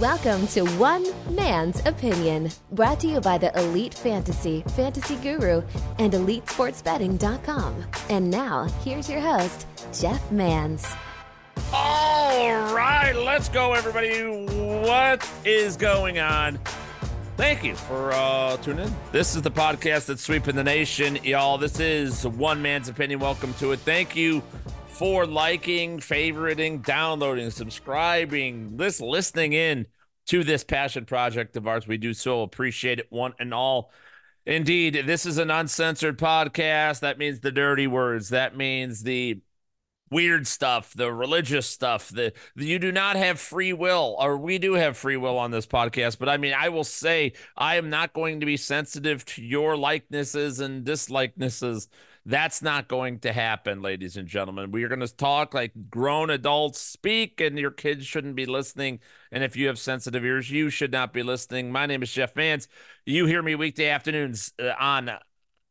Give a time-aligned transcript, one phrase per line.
[0.00, 5.62] Welcome to One Man's Opinion, brought to you by the Elite Fantasy, Fantasy Guru,
[5.98, 7.84] and EliteSportsBetting.com.
[8.08, 10.86] And now, here's your host, Jeff Mans.
[11.72, 14.22] All right, let's go, everybody.
[14.86, 16.58] What is going on?
[17.36, 18.96] Thank you for uh, tuning in.
[19.12, 21.58] This is the podcast that's sweeping the nation, y'all.
[21.58, 23.20] This is One Man's Opinion.
[23.20, 23.80] Welcome to it.
[23.80, 24.42] Thank you
[24.88, 29.86] for liking, favoriting, downloading, subscribing, this listening in
[30.26, 31.86] to this passion project of ours.
[31.86, 33.92] We do so appreciate it, one and all.
[34.46, 37.00] Indeed, this is an uncensored podcast.
[37.00, 38.30] That means the dirty words.
[38.30, 39.40] That means the
[40.10, 42.08] weird stuff, the religious stuff.
[42.08, 45.66] The, you do not have free will, or we do have free will on this
[45.66, 46.18] podcast.
[46.18, 49.76] But I mean, I will say I am not going to be sensitive to your
[49.76, 51.88] likenesses and dislikenesses.
[52.28, 54.70] That's not going to happen, ladies and gentlemen.
[54.70, 59.00] We are going to talk like grown adults speak, and your kids shouldn't be listening.
[59.32, 61.72] And if you have sensitive ears, you should not be listening.
[61.72, 62.68] My name is Jeff Mans.
[63.06, 65.10] You hear me weekday afternoons uh, on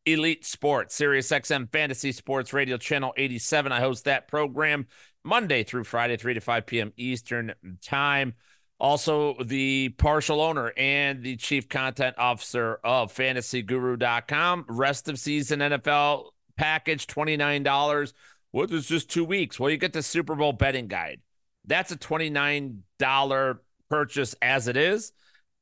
[0.04, 3.70] Elite Sports, Sirius XM Fantasy Sports Radio Channel 87.
[3.70, 4.88] I host that program
[5.22, 6.92] Monday through Friday, 3 to 5 p.m.
[6.96, 8.34] Eastern Time.
[8.80, 14.64] Also, the partial owner and the chief content officer of fantasyguru.com.
[14.68, 18.12] Rest of season NFL package, $29.
[18.50, 19.58] What is just two weeks?
[19.58, 21.20] Well, you get the Super Bowl betting guide.
[21.64, 25.12] That's a $29 purchase as it is.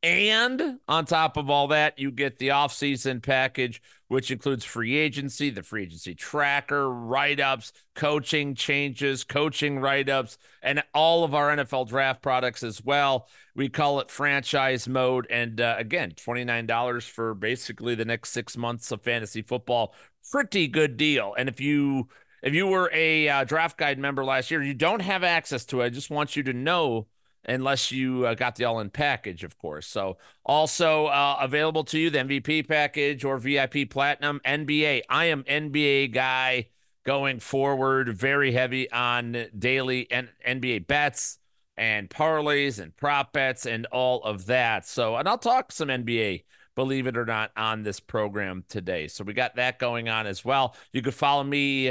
[0.03, 5.50] And on top of all that, you get the offseason package, which includes free agency,
[5.50, 11.56] the free agency tracker, write ups, coaching changes, coaching write ups, and all of our
[11.56, 13.27] NFL draft products as well.
[13.56, 15.27] We call it franchise mode.
[15.28, 19.94] And uh, again, $29 for basically the next six months of fantasy football.
[20.30, 21.34] Pretty good deal.
[21.38, 22.08] And if you
[22.42, 25.80] if you were a uh, draft guide member last year, you don't have access to
[25.80, 25.86] it.
[25.86, 27.06] I just want you to know
[27.44, 29.86] unless you uh, got the all in package, of course.
[29.86, 35.03] So, also uh, available to you the MVP package or VIP Platinum NBA.
[35.09, 36.69] I am NBA guy
[37.04, 41.38] going forward, very heavy on daily and NBA bets
[41.76, 44.86] and parlays and prop bets and all of that.
[44.86, 46.44] So, and I'll talk some NBA.
[46.76, 49.09] Believe it or not, on this program today.
[49.09, 50.76] So we got that going on as well.
[50.92, 51.88] You could follow me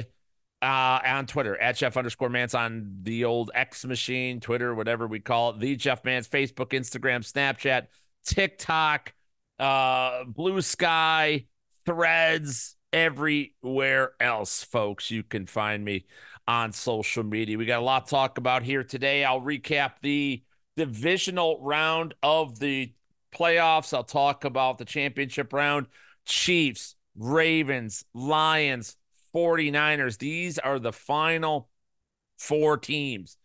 [0.62, 5.19] uh, on Twitter at Jeff underscore Mans on the old X machine, Twitter, whatever we
[5.19, 5.59] call it.
[5.59, 7.88] The Jeff Mans, Facebook, Instagram, Snapchat,
[8.25, 9.13] TikTok,
[9.59, 11.45] uh, Blue Sky,
[11.85, 15.12] Threads, everywhere else, folks.
[15.12, 16.06] You can find me
[16.47, 17.57] on social media.
[17.57, 19.24] We got a lot to talk about here today.
[19.24, 20.44] I'll recap the
[20.78, 22.94] divisional round of the
[23.35, 23.94] playoffs.
[23.94, 25.88] I'll talk about the championship round.
[26.25, 28.96] Chiefs, Ravens, Lions,
[29.34, 30.18] 49ers.
[30.18, 31.69] These are the final
[32.38, 33.38] four teams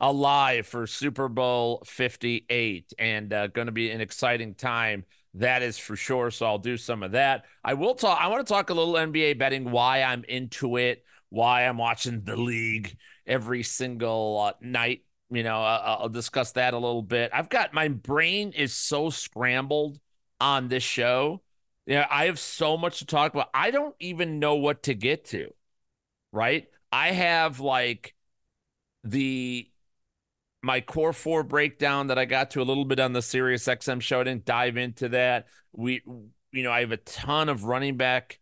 [0.00, 5.04] alive for Super Bowl 58 and uh, going to be an exciting time.
[5.34, 6.30] That is for sure.
[6.30, 7.44] So I'll do some of that.
[7.64, 8.18] I will talk.
[8.20, 12.22] I want to talk a little NBA betting, why I'm into it, why I'm watching
[12.24, 12.96] the league
[13.26, 15.02] every single uh, night.
[15.30, 17.30] You know, uh, I'll discuss that a little bit.
[17.34, 20.00] I've got my brain is so scrambled
[20.40, 21.42] on this show
[21.88, 23.48] yeah, I have so much to talk about.
[23.54, 25.54] I don't even know what to get to.
[26.32, 26.68] Right?
[26.92, 28.14] I have like
[29.04, 29.70] the
[30.62, 34.02] my core four breakdown that I got to a little bit on the Sirius XM
[34.02, 34.20] show.
[34.20, 35.46] I didn't dive into that.
[35.72, 36.02] We,
[36.52, 38.38] you know, I have a ton of running back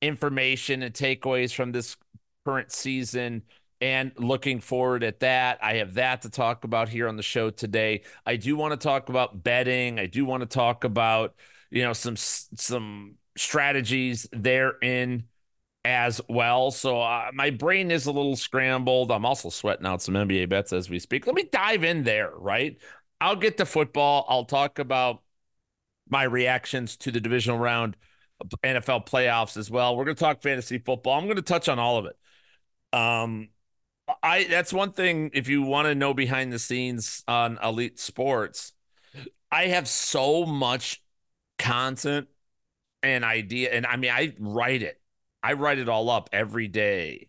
[0.00, 1.98] information and takeaways from this
[2.46, 3.42] current season
[3.80, 5.58] and looking forward at that.
[5.62, 8.02] I have that to talk about here on the show today.
[8.26, 9.98] I do want to talk about betting.
[9.98, 11.34] I do want to talk about
[11.70, 15.24] you know some some strategies therein
[15.84, 16.70] as well.
[16.70, 19.10] So uh, my brain is a little scrambled.
[19.10, 21.26] I'm also sweating out some NBA bets as we speak.
[21.26, 22.78] Let me dive in there, right?
[23.20, 24.26] I'll get to football.
[24.28, 25.22] I'll talk about
[26.08, 27.96] my reactions to the divisional round
[28.62, 29.96] NFL playoffs as well.
[29.96, 31.18] We're going to talk fantasy football.
[31.18, 32.16] I'm going to touch on all of it.
[32.92, 33.50] Um
[34.22, 38.72] I that's one thing if you want to know behind the scenes on elite sports,
[39.50, 41.02] I have so much
[41.58, 42.28] content
[43.02, 43.70] and idea.
[43.70, 45.00] And I mean, I write it.
[45.42, 47.28] I write it all up every day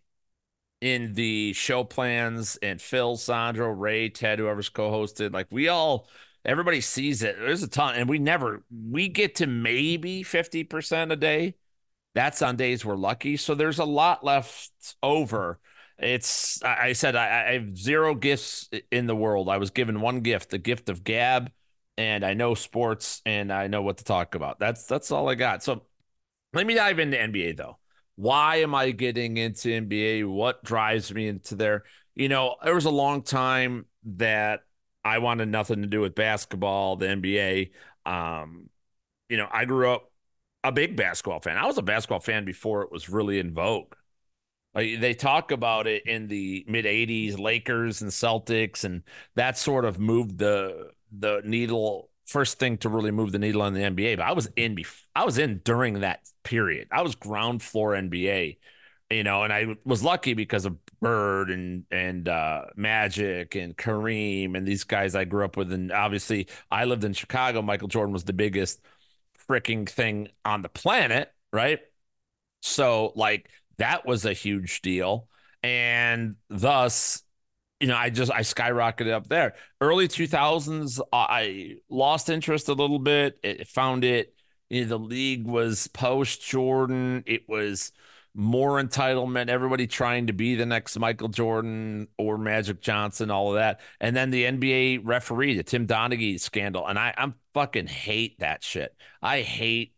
[0.81, 5.33] in the show plans and Phil, Sandro, Ray, Ted, whoever's co-hosted.
[5.33, 6.07] Like we all
[6.44, 7.38] everybody sees it.
[7.39, 11.55] There's a ton, and we never we get to maybe 50% a day.
[12.13, 13.38] That's on days we're lucky.
[13.38, 15.59] So there's a lot left over.
[16.01, 19.50] It's I said I, I have zero gifts in the world.
[19.50, 21.51] I was given one gift, the gift of gab
[21.98, 24.59] and I know sports and I know what to talk about.
[24.59, 25.63] That's that's all I got.
[25.63, 25.83] So
[26.53, 27.77] let me dive into NBA though.
[28.15, 30.24] Why am I getting into NBA?
[30.24, 31.83] What drives me into there?
[32.15, 34.62] you know, there was a long time that
[35.03, 37.71] I wanted nothing to do with basketball, the NBA.
[38.06, 38.69] Um,
[39.30, 40.12] you know, I grew up
[40.63, 41.57] a big basketball fan.
[41.57, 43.94] I was a basketball fan before it was really in vogue.
[44.73, 49.03] They talk about it in the mid '80s, Lakers and Celtics, and
[49.35, 52.09] that sort of moved the the needle.
[52.27, 54.15] First thing to really move the needle on the NBA.
[54.15, 56.88] But I was in bef- I was in during that period.
[56.91, 58.57] I was ground floor NBA,
[59.09, 64.56] you know, and I was lucky because of Bird and and uh, Magic and Kareem
[64.56, 65.74] and these guys I grew up with.
[65.74, 67.62] And obviously, I lived in Chicago.
[67.62, 68.79] Michael Jordan was the biggest
[69.50, 71.79] freaking thing on the planet, right?
[72.62, 73.50] So like
[73.81, 75.27] that was a huge deal.
[75.63, 77.23] And thus,
[77.79, 79.55] you know, I just I skyrocketed up there.
[79.81, 83.39] Early 2000s, uh, I lost interest a little bit.
[83.43, 84.35] It found it,
[84.69, 87.23] you know, the league was post Jordan.
[87.25, 87.91] It was
[88.35, 93.55] more entitlement, everybody trying to be the next Michael Jordan or Magic Johnson, all of
[93.55, 93.81] that.
[93.99, 96.87] And then the NBA referee, the Tim Donaghy scandal.
[96.87, 98.95] And I, I'm fucking hate that shit.
[99.21, 99.95] I hate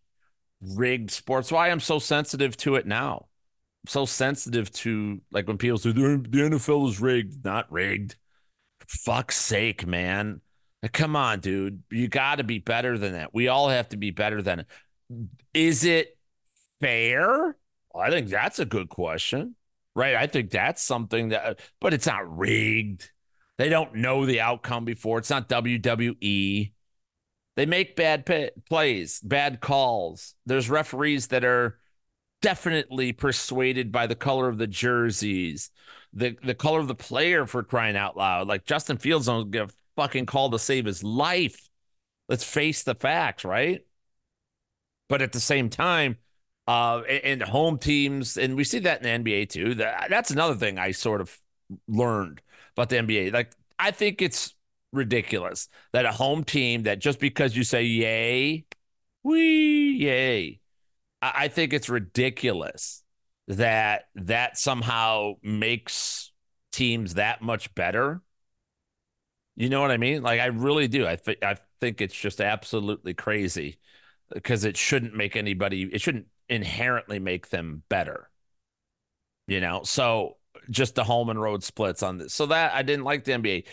[0.62, 1.52] rigged sports.
[1.52, 3.28] Why I'm so sensitive to it now.
[3.86, 8.16] So sensitive to like when people say the NFL is rigged, not rigged.
[8.88, 10.42] Fuck's sake, man.
[10.92, 11.84] Come on, dude.
[11.92, 13.34] You got to be better than that.
[13.34, 14.68] We all have to be better than it.
[15.54, 16.18] Is it
[16.82, 17.58] fair?
[17.96, 19.56] I think that's a good question,
[19.96, 20.16] right?
[20.16, 23.12] I think that's something that, but it's not rigged.
[23.58, 25.20] They don't know the outcome before.
[25.20, 26.74] It's not WWE.
[27.56, 28.26] They make bad
[28.68, 30.34] plays, bad calls.
[30.46, 31.78] There's referees that are
[32.44, 35.72] definitely persuaded by the color of the jerseys,
[36.14, 38.48] the the color of the player for crying out loud.
[38.48, 41.70] Like Justin Fields don't get a fucking call to save his life.
[42.30, 43.84] Let's face the facts, right?
[45.10, 46.18] But at the same time,
[46.68, 49.76] uh, and, home teams, and we see that in the NBA too.
[49.76, 51.38] That, that's another thing I sort of
[51.88, 52.42] learned
[52.76, 53.32] about the NBA.
[53.32, 54.56] Like, I think it's
[54.92, 58.66] ridiculous that a home team that just because you say yay,
[59.24, 59.42] we
[60.00, 60.60] yay,
[61.36, 63.04] I, think it's ridiculous
[63.48, 66.32] that that somehow makes
[66.72, 68.22] teams that much better.
[69.56, 70.24] You know what I mean?
[70.24, 71.06] Like I really do.
[71.06, 73.80] I think I think it's just absolutely crazy
[74.34, 75.84] because it shouldn't make anybody.
[75.84, 78.30] It shouldn't inherently make them better.
[79.48, 80.38] You know, so
[80.70, 82.34] just the home and road splits on this.
[82.34, 83.66] So that I didn't like the NBA.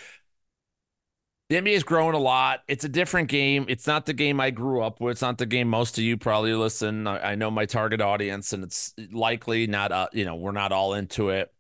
[1.51, 2.61] The NBA is growing a lot.
[2.69, 3.67] It's a different game.
[3.69, 5.11] It's not the game I grew up with.
[5.11, 7.09] It's not the game most of you probably listen.
[7.09, 9.91] I, I know my target audience, and it's likely not.
[9.91, 11.53] Uh, you know, we're not all into it.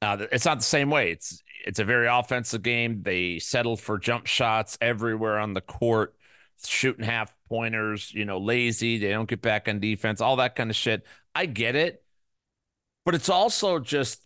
[0.00, 1.10] Uh, it's not the same way.
[1.10, 3.02] It's it's a very offensive game.
[3.02, 6.14] They settle for jump shots everywhere on the court
[6.64, 8.96] shooting half pointers, you know, lazy.
[8.96, 11.04] They don't get back on defense, all that kind of shit.
[11.34, 12.02] I get it.
[13.04, 14.22] But it's also just,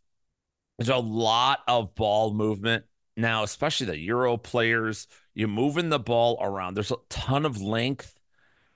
[0.79, 2.85] there's a lot of ball movement
[3.17, 5.07] now, especially the Euro players.
[5.35, 6.75] You're moving the ball around.
[6.75, 8.15] There's a ton of length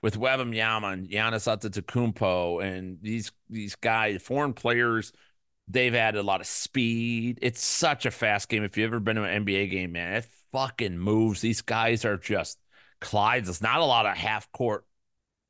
[0.01, 5.11] with Wembanyama and Giannis Antetokounmpo and these these guys, foreign players.
[5.67, 7.39] They've added a lot of speed.
[7.41, 8.63] It's such a fast game.
[8.63, 11.41] If you've ever been to an NBA game, man, it fucking moves.
[11.41, 12.59] These guys are just
[13.01, 13.47] Clyde's.
[13.47, 14.85] There's not a lot of half court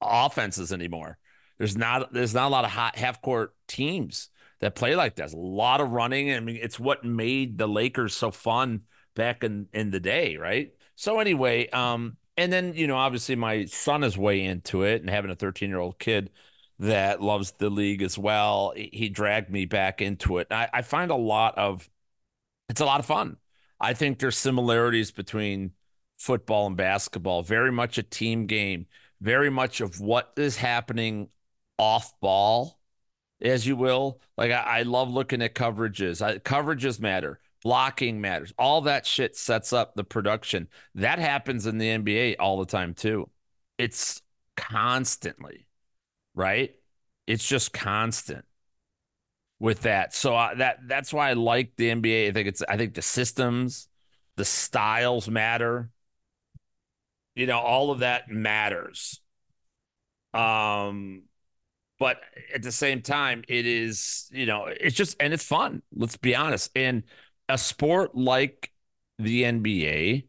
[0.01, 1.17] offenses anymore.
[1.57, 4.29] There's not there's not a lot of hot half court teams
[4.59, 5.33] that play like this.
[5.33, 6.33] A lot of running.
[6.33, 8.81] I mean, it's what made the Lakers so fun
[9.15, 10.73] back in in the day, right?
[10.95, 15.09] So anyway, um, and then you know, obviously my son is way into it, and
[15.09, 16.31] having a 13 year old kid
[16.79, 20.47] that loves the league as well, he dragged me back into it.
[20.51, 21.89] I, I find a lot of
[22.69, 23.37] it's a lot of fun.
[23.79, 25.71] I think there's similarities between
[26.17, 28.87] football and basketball, very much a team game,
[29.21, 31.29] very much of what is happening
[31.77, 32.79] off ball,
[33.41, 34.19] as you will.
[34.37, 36.21] Like I, I love looking at coverages.
[36.21, 37.39] I, coverages matter.
[37.63, 38.53] Blocking matters.
[38.59, 40.67] All that shit sets up the production.
[40.93, 43.29] That happens in the NBA all the time too.
[43.77, 44.21] It's
[44.55, 45.67] constantly,
[46.35, 46.75] right?
[47.25, 48.45] It's just constant
[49.59, 50.13] with that.
[50.13, 52.27] So uh, that that's why I like the NBA.
[52.27, 53.87] I think it's I think the systems,
[54.35, 55.89] the styles matter
[57.35, 59.19] you know all of that matters
[60.33, 61.23] um
[61.99, 62.17] but
[62.53, 66.35] at the same time it is you know it's just and it's fun let's be
[66.35, 66.71] honest.
[66.75, 67.03] And
[67.47, 68.71] a sport like
[69.19, 70.25] the nba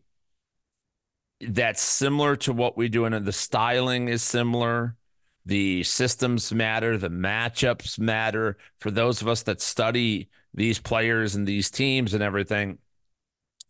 [1.41, 4.97] that's similar to what we do and the styling is similar
[5.45, 8.57] the systems matter the matchups matter.
[8.81, 12.79] For those of us that study these players and these teams and everything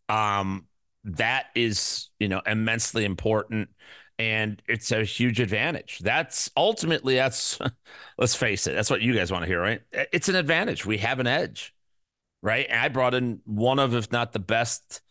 [0.08, 0.66] um
[1.06, 3.68] that is, you know, immensely important
[4.18, 5.99] and it's a huge advantage.
[6.00, 7.58] That's ultimately that's
[8.18, 9.82] let's face it, that's what you guys want to hear, right?
[9.92, 10.87] It's an advantage.
[10.87, 11.75] We have an edge.
[12.42, 12.66] right?
[12.68, 15.02] And I brought in one of, if not the best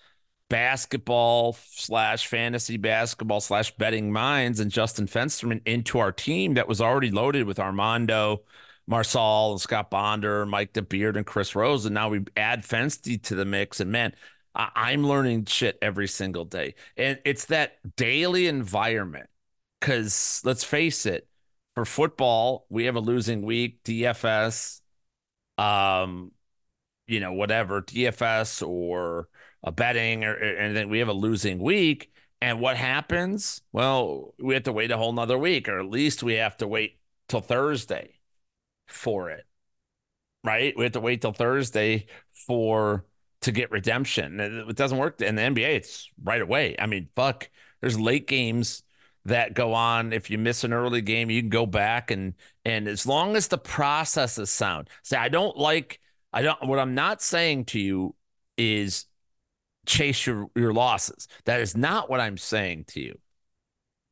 [0.50, 6.82] basketball slash fantasy basketball slash betting minds and Justin Fensterman into our team that was
[6.82, 8.44] already loaded with Armando,
[8.88, 11.86] Marsal, and Scott Bonder, Mike DeBeard, and Chris Rose.
[11.86, 13.80] And now we add Fensty to the mix.
[13.80, 14.14] And man,
[14.56, 16.76] I'm learning shit every single day.
[16.96, 19.30] And it's that daily environment.
[19.80, 21.28] Because let's face it,
[21.76, 24.82] for football, we have a losing week, DFS,
[25.58, 26.32] um,
[27.06, 29.28] you know, whatever, DFS or
[29.64, 32.12] a betting or, and then we have a losing week.
[32.42, 33.62] And what happens?
[33.74, 36.68] Well, we have to wait a whole nother week, or at least we have to
[36.68, 38.20] wait till Thursday
[38.88, 39.46] for it.
[40.44, 40.74] Right?
[40.78, 42.06] We have to wait till Thursday
[42.48, 43.06] for
[43.46, 44.40] to get redemption.
[44.40, 45.76] It doesn't work in the NBA.
[45.76, 46.76] It's right away.
[46.80, 47.48] I mean, fuck.
[47.80, 48.82] There's late games
[49.26, 50.14] that go on.
[50.14, 52.34] If you miss an early game, you can go back and
[52.66, 54.90] and as long as the process is sound.
[55.04, 56.00] Say, I don't like.
[56.34, 56.68] I don't.
[56.68, 58.16] What I'm not saying to you
[58.58, 59.06] is
[59.86, 61.28] chase your your losses.
[61.46, 63.20] That is not what I'm saying to you.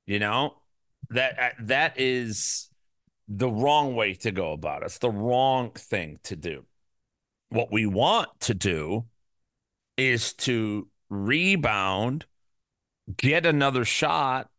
[0.06, 0.62] You know
[1.10, 2.70] that uh, that is
[3.28, 4.86] the wrong way to go about it.
[4.86, 6.66] It's the wrong thing to do.
[7.50, 9.06] What we want to do
[9.98, 12.26] is to rebound,
[13.18, 14.50] get another shot,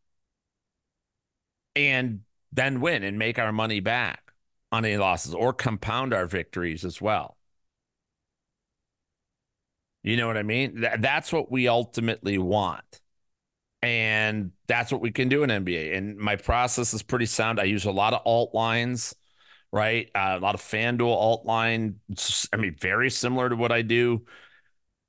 [1.76, 2.20] and
[2.52, 4.32] then win and make our money back
[4.70, 7.36] on any losses or compound our victories as well.
[10.02, 10.80] You know what I mean?
[10.80, 13.00] Th- that's what we ultimately want.
[13.82, 15.96] And that's what we can do in NBA.
[15.96, 17.60] And my process is pretty sound.
[17.60, 19.14] I use a lot of alt lines,
[19.72, 20.10] right?
[20.14, 22.00] Uh, a lot of FanDuel alt line.
[22.52, 24.24] I mean, very similar to what I do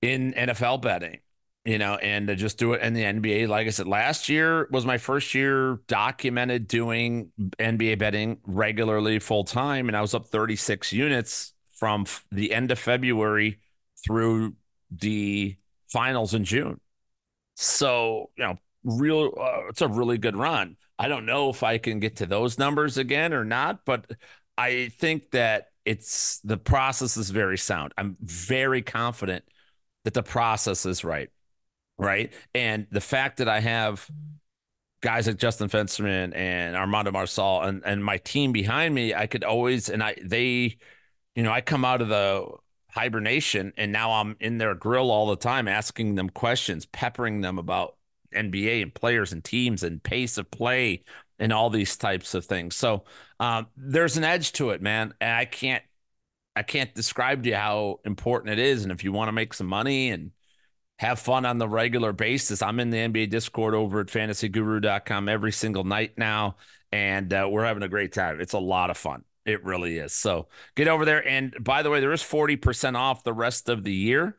[0.01, 1.19] in NFL betting,
[1.63, 3.47] you know, and to just do it in the NBA.
[3.47, 9.43] Like I said, last year was my first year documented doing NBA betting regularly full
[9.43, 9.87] time.
[9.87, 13.59] And I was up 36 units from f- the end of February
[14.05, 14.55] through
[14.91, 15.57] the
[15.91, 16.79] finals in June.
[17.55, 20.77] So, you know, real uh, it's a really good run.
[20.97, 24.09] I don't know if I can get to those numbers again or not, but
[24.57, 27.93] I think that it's the process is very sound.
[27.97, 29.43] I'm very confident
[30.05, 31.29] that the process is right.
[31.97, 32.33] Right?
[32.53, 34.09] And the fact that I have
[35.01, 39.43] guys like Justin Fensterman and Armando Marsal and and my team behind me, I could
[39.43, 40.77] always and I they
[41.35, 42.47] you know, I come out of the
[42.89, 47.59] hibernation and now I'm in their grill all the time asking them questions, peppering them
[47.59, 47.97] about
[48.33, 51.03] NBA and players and teams and pace of play
[51.37, 52.75] and all these types of things.
[52.75, 53.03] So
[53.39, 55.13] um, there's an edge to it, man.
[55.19, 55.83] And I can't
[56.55, 58.83] I can't describe to you how important it is.
[58.83, 60.31] And if you want to make some money and
[60.99, 65.51] have fun on the regular basis, I'm in the NBA Discord over at fantasyguru.com every
[65.51, 66.55] single night now.
[66.91, 68.39] And uh, we're having a great time.
[68.39, 69.23] It's a lot of fun.
[69.45, 70.13] It really is.
[70.13, 71.27] So get over there.
[71.27, 74.37] And by the way, there is 40% off the rest of the year.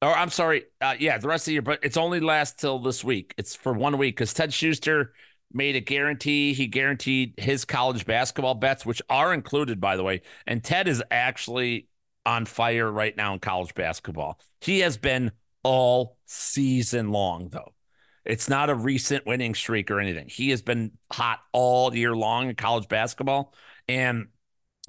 [0.00, 0.64] Or I'm sorry.
[0.80, 3.34] Uh, yeah, the rest of the year, but it's only lasts till this week.
[3.36, 5.12] It's for one week because Ted Schuster
[5.52, 6.52] made a guarantee.
[6.54, 10.22] He guaranteed his college basketball bets, which are included, by the way.
[10.46, 11.88] And Ted is actually
[12.26, 14.38] on fire right now in college basketball.
[14.60, 17.72] He has been all season long, though.
[18.24, 20.28] It's not a recent winning streak or anything.
[20.28, 23.54] He has been hot all year long in college basketball.
[23.88, 24.28] And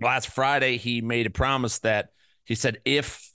[0.01, 2.11] last Friday, he made a promise that
[2.43, 3.31] he said if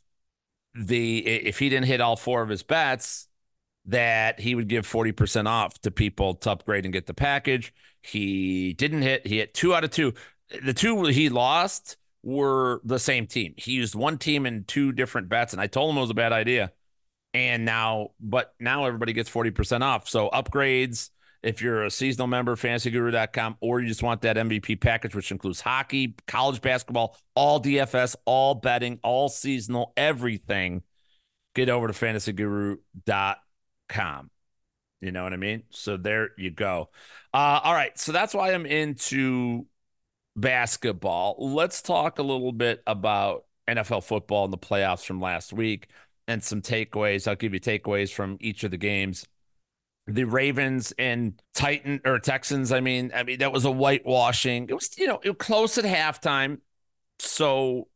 [0.74, 3.28] the if he didn't hit all four of his bets,
[3.86, 7.74] that he would give 40% off to people to upgrade and get the package.
[8.02, 10.14] He didn't hit, he hit two out of two.
[10.62, 13.54] The two he lost were the same team.
[13.56, 16.14] He used one team in two different bets, and I told him it was a
[16.14, 16.72] bad idea.
[17.34, 20.08] And now, but now everybody gets 40% off.
[20.08, 21.10] So upgrades,
[21.42, 25.60] if you're a seasonal member, fantasyguru.com, or you just want that MVP package, which includes
[25.60, 30.82] hockey, college basketball, all DFS, all betting, all seasonal, everything,
[31.54, 33.36] get over to fantasyguru.com.
[35.00, 35.64] You know what I mean?
[35.70, 36.90] So there you go.
[37.32, 37.96] Uh, all right.
[37.98, 39.66] So that's why I'm into
[40.34, 41.36] basketball.
[41.38, 45.88] Let's talk a little bit about NFL football and the playoffs from last week
[46.26, 47.28] and some takeaways.
[47.28, 49.26] I'll give you takeaways from each of the games
[50.06, 52.72] the Ravens and Titan or Texans.
[52.72, 54.66] I mean, I mean that was a whitewashing.
[54.68, 56.58] It was you know it was close at halftime,
[57.18, 57.88] so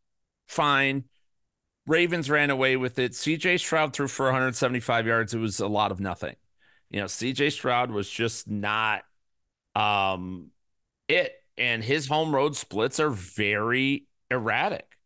[0.46, 1.04] fine.
[1.88, 3.14] Ravens ran away with it.
[3.14, 3.58] C.J.
[3.58, 5.34] Stroud threw for 175 yards.
[5.34, 6.36] It was a lot of nothing.
[6.90, 7.50] You know, C.J.
[7.50, 9.02] Stroud was just not
[9.74, 10.48] um
[11.08, 14.98] it, and his home road splits are very erratic.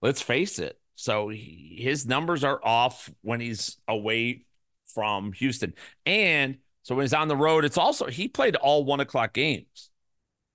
[0.00, 0.78] Let's face it.
[0.94, 4.46] So he, his numbers are off when he's away
[4.94, 5.74] from Houston.
[6.06, 9.90] And so when he's on the road, it's also he played all one o'clock games,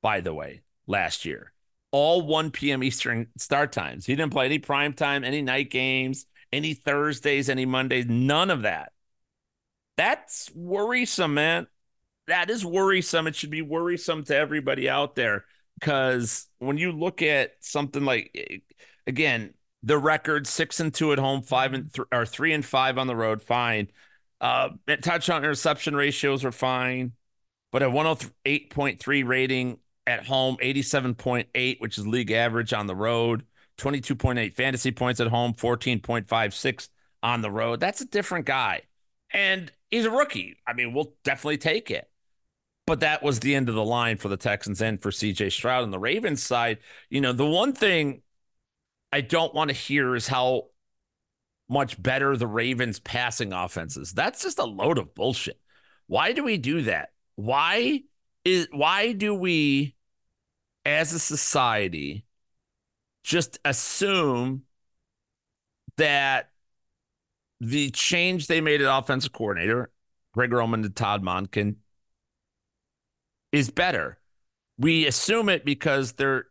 [0.02, 1.52] by the way, last year.
[1.96, 2.84] All 1 p.m.
[2.84, 4.06] Eastern start times.
[4.06, 8.64] He didn't play any prime time, any night games, any Thursdays, any Mondays, none of
[8.64, 8.92] that.
[9.96, 11.68] That's worrisome, man.
[12.28, 13.28] That is worrisome.
[13.28, 15.46] It should be worrisome to everybody out there
[15.80, 18.62] because when you look at something like,
[19.08, 22.98] again, the record six and two at home, five and th- or three and five
[22.98, 23.88] on the road, fine.
[24.42, 24.72] Uh,
[25.02, 27.14] touchdown interception ratios are fine,
[27.72, 33.46] but a 108.3 rating at home, 87.8, which is league average on the road,
[33.78, 36.90] 22.8 fantasy points at home, 14.56
[37.24, 37.80] on the road.
[37.80, 38.82] That's a different guy.
[39.32, 40.58] And he's a rookie.
[40.68, 42.10] I mean, we'll definitely take it.
[42.88, 45.84] But that was the end of the line for the Texans and for CJ Stroud
[45.84, 46.78] on the Ravens side.
[47.10, 48.22] You know, the one thing
[49.12, 50.68] I don't want to hear is how
[51.68, 54.14] much better the Ravens passing offense is.
[54.14, 55.60] That's just a load of bullshit.
[56.06, 57.10] Why do we do that?
[57.36, 58.04] Why
[58.44, 59.95] is why do we
[60.86, 62.26] as a society
[63.24, 64.64] just assume
[65.98, 66.50] that
[67.60, 69.92] the change they made at offensive coordinator,
[70.34, 71.78] Greg Roman to Todd Monken,
[73.52, 74.20] is better.
[74.78, 76.48] We assume it because they're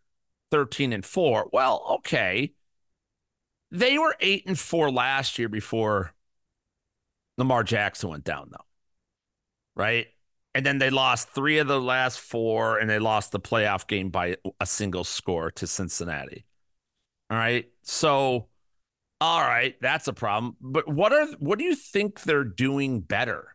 [0.51, 1.51] 13 and 4.
[1.53, 2.55] Well, okay.
[3.71, 6.15] They were 8 and 4 last year before
[7.37, 8.65] Lamar Jackson went down though.
[9.75, 10.07] Right?
[10.55, 14.11] And then they lost 3 of the last 4 and they lost the playoff game
[14.11, 16.45] by a single score to Cincinnati.
[17.31, 17.69] All right?
[17.83, 18.49] So
[19.21, 20.57] all right, that's a problem.
[20.61, 23.55] But what are what do you think they're doing better?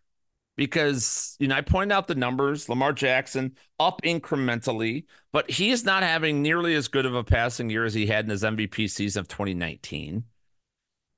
[0.60, 2.68] because you know I pointed out the numbers.
[2.68, 7.70] Lamar Jackson up incrementally, but he is not having nearly as good of a passing
[7.70, 10.26] year as he had in his MVP season of 2019.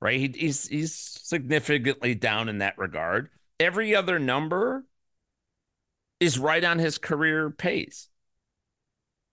[0.00, 0.20] Right?
[0.20, 3.30] He, he's he's significantly down in that regard.
[3.58, 4.84] Every other number
[6.22, 8.08] is right on his career pace.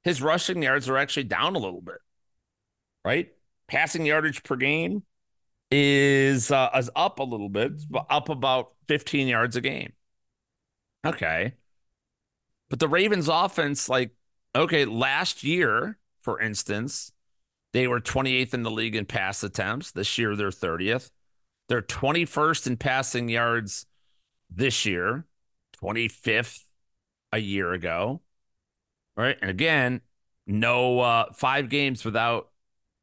[0.03, 1.99] His rushing yards are actually down a little bit.
[3.05, 3.29] Right?
[3.67, 5.03] Passing yardage per game
[5.69, 7.73] is uh, is up a little bit,
[8.09, 9.93] up about 15 yards a game.
[11.05, 11.53] Okay.
[12.69, 14.11] But the Ravens offense, like,
[14.55, 17.11] okay, last year, for instance,
[17.71, 19.91] they were 28th in the league in pass attempts.
[19.91, 21.11] This year, they're 30th.
[21.67, 23.85] They're 21st in passing yards
[24.49, 25.25] this year,
[25.81, 26.63] 25th
[27.31, 28.21] a year ago.
[29.15, 29.37] Right.
[29.41, 30.01] And again,
[30.47, 32.49] no uh, five games without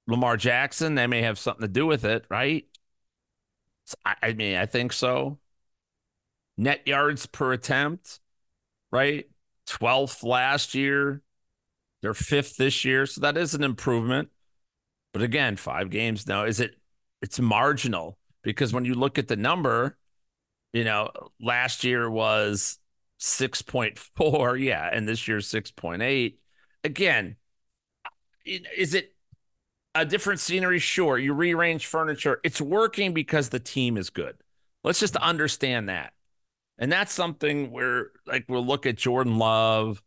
[0.07, 0.95] Lamar Jackson.
[0.95, 2.67] That may have something to do with it, right?
[3.85, 5.39] So, I, I mean, I think so
[6.57, 8.21] net yards per attempt,
[8.91, 9.27] right?
[9.67, 11.23] 12th last year.
[12.03, 13.07] They're fifth this year.
[13.07, 14.29] So that is an improvement.
[15.13, 16.45] But again, five games now.
[16.45, 16.77] Is it
[17.23, 19.97] it's marginal because when you look at the number,
[20.73, 21.11] you know,
[21.41, 22.79] last year was
[23.21, 26.35] 6.4, yeah, and this year 6.8.
[26.85, 27.37] Again,
[28.45, 29.15] is it
[29.95, 30.79] a different scenery?
[30.79, 31.19] Sure.
[31.19, 32.41] You rearrange furniture.
[32.45, 34.37] It's working because the team is good.
[34.85, 36.13] Let's just understand that.
[36.79, 40.03] And that's something where, like, we'll look at Jordan Love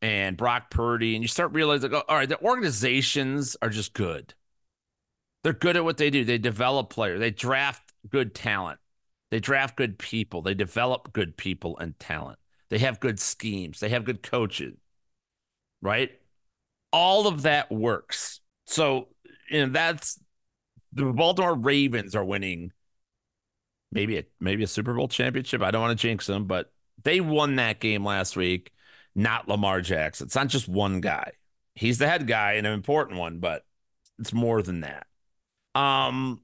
[0.00, 4.34] and Brock Purdy, and you start realizing, oh, all right, the organizations are just good.
[5.42, 6.24] They're good at what they do.
[6.24, 8.80] They develop players, they draft good talent,
[9.30, 12.38] they draft good people, they develop good people and talent.
[12.74, 14.74] They have good schemes, they have good coaches,
[15.80, 16.10] right?
[16.92, 18.40] All of that works.
[18.66, 19.06] So,
[19.48, 20.18] you know, that's
[20.92, 22.72] the Baltimore Ravens are winning
[23.92, 25.62] maybe a maybe a Super Bowl championship.
[25.62, 26.72] I don't want to jinx them, but
[27.04, 28.72] they won that game last week.
[29.14, 30.26] Not Lamar Jackson.
[30.26, 31.30] It's not just one guy.
[31.76, 33.64] He's the head guy and an important one, but
[34.18, 35.06] it's more than that.
[35.76, 36.40] Um,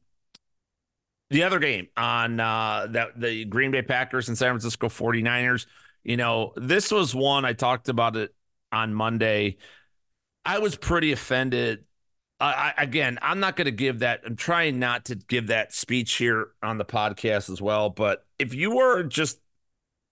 [1.31, 5.67] the other game on uh, that the Green Bay Packers and San Francisco 49ers,
[6.03, 8.35] you know, this was one I talked about it
[8.73, 9.59] on Monday.
[10.45, 11.85] I was pretty offended
[12.41, 14.23] I, again, I'm not going to give that.
[14.25, 17.91] I'm trying not to give that speech here on the podcast as well.
[17.91, 19.39] But if you were just,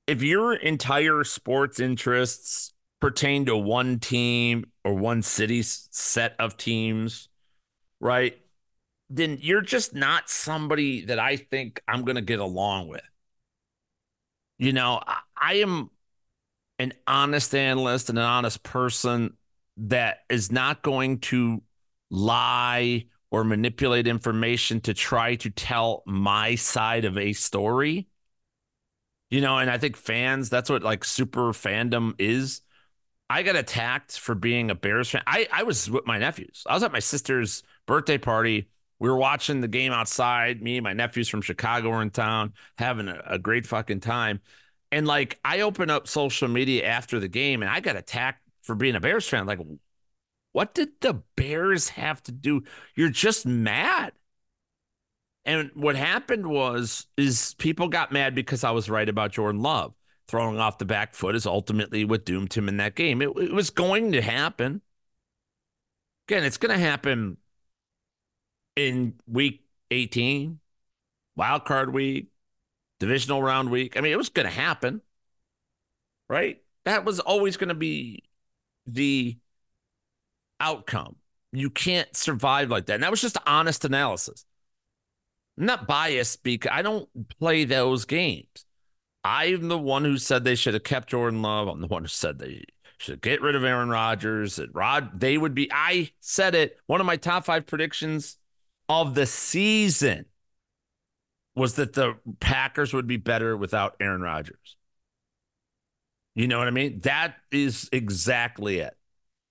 [0.07, 7.31] if your entire sports interests pertain to one team or one city's set of teams,
[7.99, 8.39] right?
[9.09, 13.01] Then you're just not somebody that I think I'm going to get along with.
[14.59, 15.91] You know, I, I am
[16.79, 19.37] an honest analyst and an honest person
[19.79, 21.63] that is not going to
[22.11, 28.09] lie or manipulate information to try to tell my side of a story.
[29.31, 32.63] You know, and I think fans, that's what like super fandom is.
[33.31, 35.23] I got attacked for being a Bears fan.
[35.27, 36.65] I, I was with my nephews.
[36.69, 38.69] I was at my sister's birthday party.
[39.01, 40.61] We were watching the game outside.
[40.63, 44.41] Me and my nephews from Chicago were in town having a, a great fucking time.
[44.91, 48.75] And like, I opened up social media after the game and I got attacked for
[48.75, 49.47] being a Bears fan.
[49.47, 49.61] Like,
[50.53, 52.65] What did the Bears have to do?
[52.97, 54.13] You're just mad.
[55.45, 59.95] And what happened was is people got mad because I was right about Jordan Love.
[60.27, 63.23] Throwing off the back foot is ultimately what doomed him in that game.
[63.23, 64.83] It, it was going to happen.
[66.29, 67.39] Again, it's going to happen
[68.79, 70.61] in week 18,
[71.37, 72.29] wild card week,
[73.01, 73.97] divisional round week.
[73.97, 75.03] I mean, it was going to happen,
[76.29, 76.63] right?
[76.85, 78.23] That was always going to be
[78.87, 79.37] the
[80.61, 81.17] outcome.
[81.53, 82.95] You can't survive like that.
[82.95, 84.45] And that was just honest analysis.
[85.59, 87.09] I'm not biased because I don't
[87.41, 88.65] play those games.
[89.25, 91.67] I'm the one who said they should have kept Jordan Love.
[91.67, 92.63] I'm the one who said they
[92.99, 94.57] should get rid of Aaron Rodgers.
[94.57, 95.69] That Rod they would be.
[95.73, 96.79] I said it.
[96.87, 98.39] One of my top five predictions
[98.89, 100.27] of the season
[101.55, 104.77] was that the Packers would be better without Aaron Rodgers.
[106.35, 107.01] You know what I mean?
[107.01, 108.97] That is exactly it.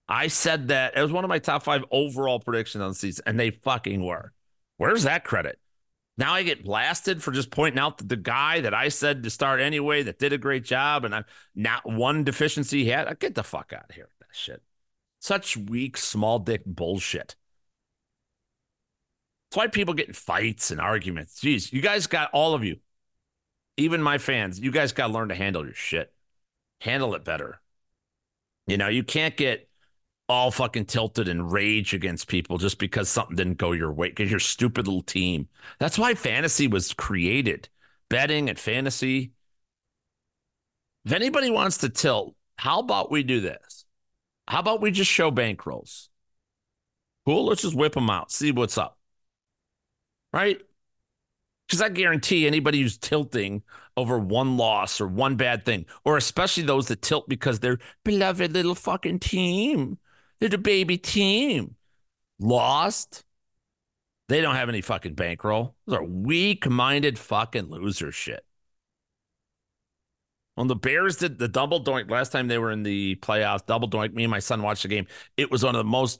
[0.07, 3.23] I said that it was one of my top five overall predictions on the season,
[3.27, 4.31] and they fucking were.
[4.77, 5.59] Where's that credit?
[6.17, 9.29] Now I get blasted for just pointing out that the guy that I said to
[9.29, 13.19] start anyway that did a great job and I'm not one deficiency he had.
[13.19, 14.63] Get the fuck out of here with that shit.
[15.19, 17.35] Such weak, small dick bullshit.
[19.49, 21.39] That's why people get in fights and arguments.
[21.39, 22.77] Jeez, you guys got all of you,
[23.77, 26.11] even my fans, you guys got to learn to handle your shit.
[26.81, 27.61] Handle it better.
[28.67, 29.69] You know, you can't get
[30.29, 34.29] all fucking tilted and rage against people just because something didn't go your way because
[34.29, 35.47] you're stupid little team.
[35.79, 37.69] That's why fantasy was created.
[38.09, 39.31] Betting and fantasy.
[41.05, 43.85] If anybody wants to tilt, how about we do this?
[44.47, 46.09] How about we just show bankrolls?
[47.25, 47.45] Cool.
[47.45, 48.31] Let's just whip them out.
[48.31, 48.96] See what's up.
[50.33, 50.61] Right?
[51.67, 53.63] Because I guarantee anybody who's tilting
[53.95, 58.53] over one loss or one bad thing, or especially those that tilt because they're beloved
[58.53, 59.97] little fucking team
[60.39, 61.75] they're the baby team.
[62.39, 63.23] Lost.
[64.29, 65.75] They don't have any fucking bankroll.
[65.85, 68.43] Those are weak minded fucking loser shit.
[70.55, 73.89] When the Bears did the double doink last time they were in the playoffs, double
[73.89, 75.07] doink, me and my son watched the game.
[75.37, 76.19] It was one of the most,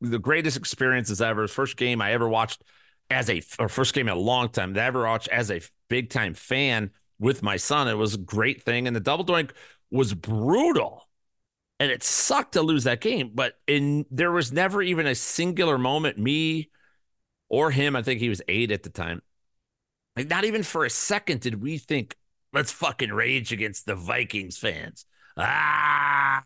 [0.00, 1.48] the greatest experiences ever.
[1.48, 2.62] First game I ever watched
[3.10, 6.10] as a, first game in a long time that I ever watched as a big
[6.10, 7.88] time fan with my son.
[7.88, 8.86] It was a great thing.
[8.86, 9.50] And the double doink
[9.90, 11.08] was brutal
[11.80, 13.32] and it sucked to lose that game.
[13.34, 16.70] But in there was never even a singular moment, me
[17.48, 17.96] or him.
[17.96, 19.22] I think he was eight at the time.
[20.16, 22.16] Like not even for a second did we think
[22.52, 25.06] let's fucking rage against the Vikings fans.
[25.36, 26.42] Ah,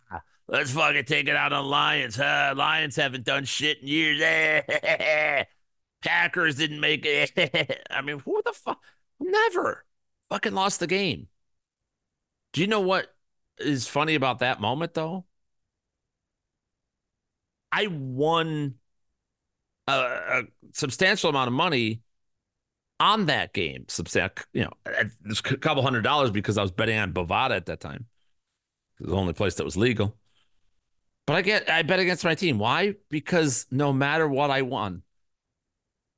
[0.49, 2.17] let's fucking take it out on Lions.
[2.17, 2.55] Huh?
[2.57, 4.65] Lions haven't done shit in years.
[6.03, 7.83] Packers didn't make it.
[7.91, 8.81] I mean, who the fuck?
[9.21, 9.85] Never
[10.31, 11.29] fucking lost the game.
[12.53, 13.15] Do you know what
[13.59, 15.25] is funny about that moment though?
[17.71, 18.75] I won
[19.87, 22.03] a, a substantial amount of money
[23.01, 23.87] on that game.
[23.89, 27.81] Substantial, you know, a couple hundred dollars because I was betting on Bovada at that
[27.81, 28.07] time.
[29.01, 30.17] It was the only place that was legal.
[31.27, 32.59] But I get I bet against my team.
[32.59, 32.95] Why?
[33.09, 35.03] Because no matter what I won.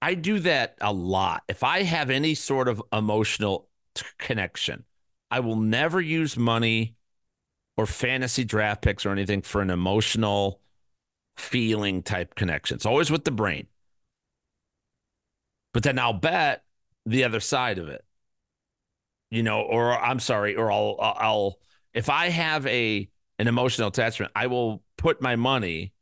[0.05, 1.45] I do that a lot.
[1.49, 4.85] If I have any sort of emotional t- connection,
[5.31, 6.97] I will never use money
[7.79, 10.61] or fantasy draft picks or anything for an emotional
[11.39, 12.75] feeling type connection.
[12.75, 13.67] It's always with the brain.
[15.73, 16.65] But then I'll bet
[17.07, 18.05] the other side of it.
[19.31, 21.59] You know, or I'm sorry, or I'll I'll
[21.95, 25.95] if I have a an emotional attachment, I will put my money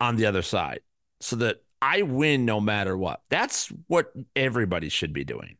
[0.00, 0.80] on the other side
[1.20, 3.22] so that I win no matter what.
[3.28, 5.56] That's what everybody should be doing.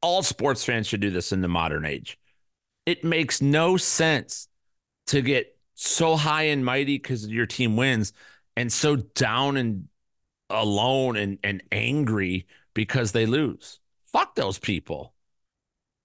[0.00, 2.18] All sports fans should do this in the modern age.
[2.86, 4.48] It makes no sense
[5.08, 8.14] to get so high and mighty because your team wins
[8.56, 9.88] and so down and
[10.48, 13.78] alone and, and angry because they lose.
[14.10, 15.12] Fuck those people.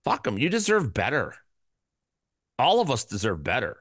[0.03, 0.39] Fuck them.
[0.39, 1.35] You deserve better.
[2.59, 3.77] All of us deserve better.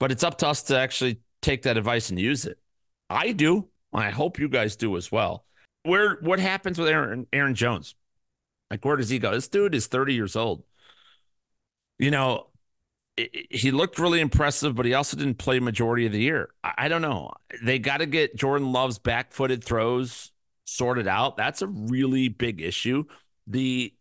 [0.00, 2.58] But it's up to us to actually take that advice and use it.
[3.10, 3.68] I do.
[3.94, 5.44] I hope you guys do as well.
[5.84, 7.94] Where what happens with Aaron Aaron Jones?
[8.70, 9.32] Like where does he go?
[9.32, 10.64] This dude is 30 years old
[11.98, 12.46] you know,
[13.16, 16.50] he looked really impressive, but he also didn't play majority of the year.
[16.64, 17.32] I don't know.
[17.62, 20.32] They got to get Jordan Love's back footed throws
[20.64, 21.36] sorted out.
[21.36, 23.04] That's a really big issue.
[23.46, 23.94] The,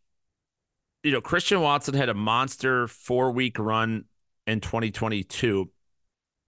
[1.03, 4.06] you know, Christian Watson had a monster four week run
[4.47, 5.69] in 2022.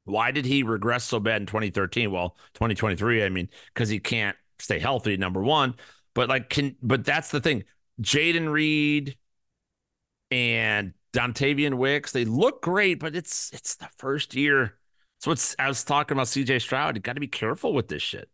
[0.05, 2.11] Why did he regress so bad in 2013?
[2.11, 5.75] Well, 2023, I mean, because he can't stay healthy, number one.
[6.13, 7.65] But like, can, but that's the thing.
[8.01, 9.17] Jayden Reed
[10.31, 14.77] and Dontayvion Wicks, they look great, but it's it's the first year.
[15.19, 16.95] So what's I was talking about CJ Stroud.
[16.95, 18.29] You got to be careful with this shit.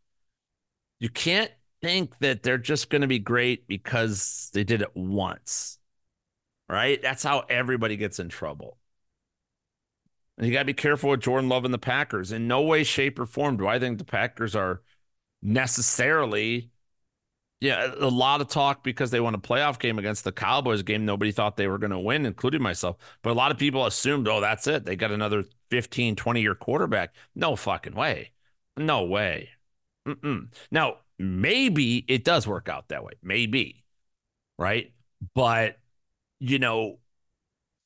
[1.00, 5.78] You can't think that they're just going to be great because they did it once.
[6.70, 7.02] Right?
[7.02, 8.78] That's how everybody gets in trouble.
[10.38, 12.32] And you got to be careful with Jordan Love and the Packers.
[12.32, 14.82] In no way, shape, or form do I think the Packers are
[15.42, 16.72] necessarily
[17.62, 21.06] yeah, a lot of talk because they won a playoff game against the Cowboys game.
[21.06, 22.98] Nobody thought they were going to win, including myself.
[23.22, 24.84] But a lot of people assumed, oh, that's it.
[24.84, 27.14] They got another 15, 20 year quarterback.
[27.36, 28.32] No fucking way.
[28.76, 29.50] No way.
[30.08, 30.48] Mm-mm.
[30.72, 33.14] Now, maybe it does work out that way.
[33.22, 33.84] Maybe.
[34.58, 34.92] Right.
[35.36, 35.78] But,
[36.40, 36.98] you know,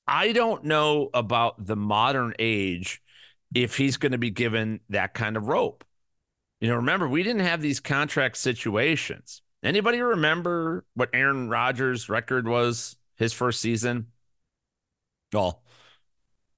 [0.08, 3.02] I don't know about the modern age
[3.54, 5.84] if he's going to be given that kind of rope.
[6.62, 12.48] You know, remember, we didn't have these contract situations Anybody remember what Aaron Rodgers' record
[12.48, 14.12] was his first season?
[15.34, 15.64] Well,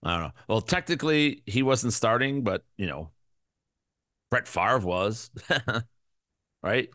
[0.03, 0.31] I don't know.
[0.49, 3.11] Well, technically he wasn't starting, but you know,
[4.29, 5.31] Brett Favre was.
[6.63, 6.89] right?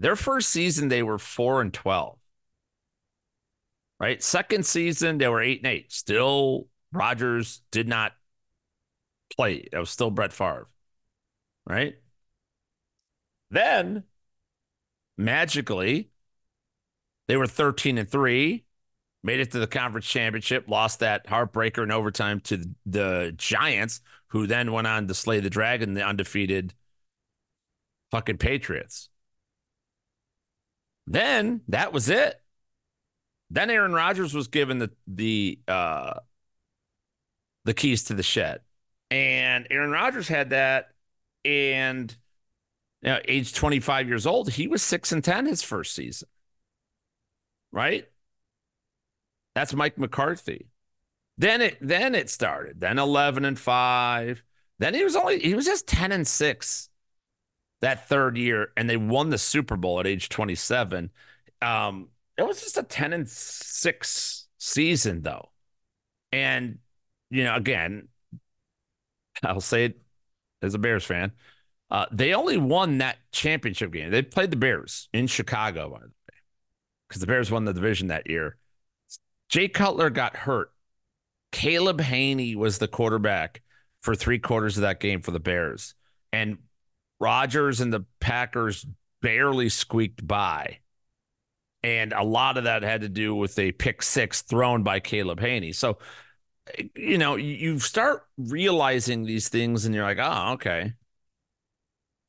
[0.00, 2.18] Their first season they were 4 and 12.
[4.02, 4.20] Right?
[4.20, 5.92] Second season they were 8 and 8.
[5.92, 8.12] Still Rodgers did not
[9.36, 9.68] play.
[9.72, 10.66] It was still Brett Favre.
[11.64, 11.94] Right?
[13.52, 14.02] Then
[15.16, 16.10] magically,
[17.28, 18.64] they were 13 and 3,
[19.22, 24.48] made it to the conference championship, lost that heartbreaker in overtime to the Giants, who
[24.48, 26.74] then went on to slay the dragon, the undefeated
[28.10, 29.10] fucking Patriots.
[31.06, 32.41] Then that was it.
[33.52, 36.20] Then Aaron Rodgers was given the the uh
[37.64, 38.60] the keys to the shed.
[39.10, 40.92] And Aaron Rodgers had that
[41.44, 42.16] and
[43.02, 46.28] you know, age 25 years old, he was 6 and 10 his first season.
[47.72, 48.08] Right?
[49.54, 50.68] That's Mike McCarthy.
[51.36, 52.80] Then it then it started.
[52.80, 54.42] Then 11 and 5.
[54.78, 56.88] Then he was only he was just 10 and 6
[57.82, 61.10] that third year and they won the Super Bowl at age 27.
[61.60, 65.50] Um it was just a 10 and 6 season though.
[66.32, 66.78] And
[67.30, 68.08] you know, again,
[69.42, 70.00] I'll say it
[70.62, 71.32] as a Bears fan,
[71.90, 74.10] uh, they only won that championship game.
[74.10, 76.38] They played the Bears in Chicago, by the way,
[77.08, 78.56] because the Bears won the division that year.
[79.48, 80.72] Jay Cutler got hurt.
[81.50, 83.60] Caleb Hanie was the quarterback
[84.00, 85.94] for three quarters of that game for the Bears.
[86.32, 86.58] And
[87.20, 88.86] Rodgers and the Packers
[89.20, 90.78] barely squeaked by.
[91.84, 95.40] And a lot of that had to do with a pick six thrown by Caleb
[95.40, 95.74] Hanie.
[95.74, 95.98] So,
[96.94, 100.92] you know, you start realizing these things and you're like, oh, okay.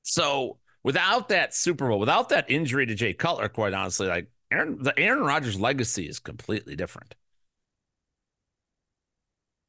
[0.01, 4.81] So without that Super Bowl, without that injury to Jay Cutler, quite honestly, like Aaron,
[4.81, 7.15] the Aaron Rodgers legacy is completely different.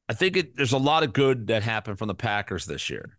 [0.07, 3.17] I think it, there's a lot of good that happened from the Packers this year.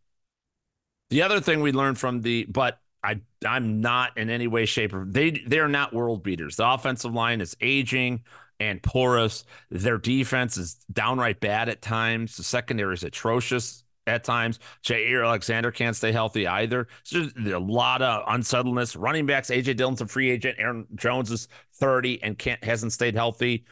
[1.10, 4.92] The other thing we learned from the, but I I'm not in any way, shape,
[4.92, 6.56] or they they're not world beaters.
[6.56, 8.24] The offensive line is aging
[8.58, 9.44] and porous.
[9.70, 12.36] Their defense is downright bad at times.
[12.36, 14.58] The secondary is atrocious at times.
[14.82, 16.88] Jaire Alexander can't stay healthy either.
[17.04, 18.96] So there's a lot of unsettledness.
[18.96, 20.56] Running backs, AJ Dillon's a free agent.
[20.58, 23.64] Aaron Jones is 30 and can't hasn't stayed healthy.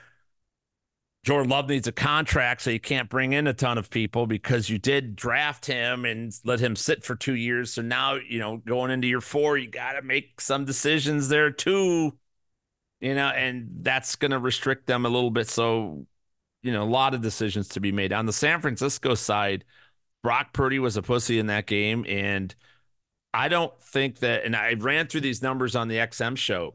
[1.25, 4.69] Jordan Love needs a contract, so you can't bring in a ton of people because
[4.69, 7.73] you did draft him and let him sit for two years.
[7.73, 11.51] So now, you know, going into year four, you got to make some decisions there
[11.51, 12.13] too,
[13.01, 15.49] you know, and that's going to restrict them a little bit.
[15.49, 16.07] So,
[16.63, 19.65] you know, a lot of decisions to be made on the San Francisco side.
[20.23, 22.05] Brock Purdy was a pussy in that game.
[22.07, 22.55] And
[23.33, 26.75] I don't think that, and I ran through these numbers on the XM show,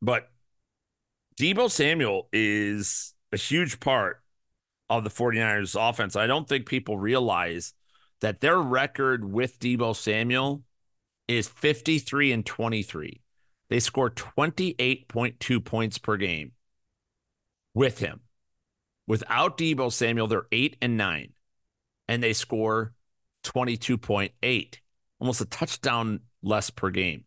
[0.00, 0.30] but
[1.38, 4.22] Deebo Samuel is a huge part
[4.88, 6.16] of the 49ers offense.
[6.16, 7.74] I don't think people realize
[8.20, 10.62] that their record with Deebo Samuel
[11.28, 13.20] is 53 and 23.
[13.68, 16.52] They score 28.2 points per game
[17.74, 18.20] with him.
[19.08, 21.32] Without Deebo Samuel, they're 8 and 9
[22.08, 22.92] and they score
[23.44, 24.74] 22.8,
[25.20, 27.24] almost a touchdown less per game.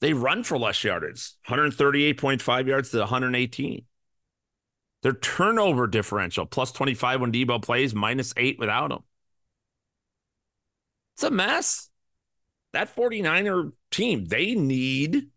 [0.00, 3.84] They run for less yardage, 138.5 yards to 118.
[5.02, 9.00] Their turnover differential, plus 25 when Deebo plays, minus eight without him.
[11.14, 11.88] It's a mess.
[12.72, 15.28] That 49er team, they need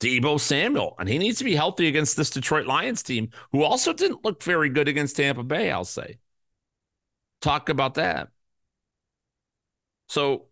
[0.00, 3.92] Deebo Samuel, and he needs to be healthy against this Detroit Lions team, who also
[3.92, 6.18] didn't look very good against Tampa Bay, I'll say
[7.42, 8.28] talk about that.
[10.08, 10.46] So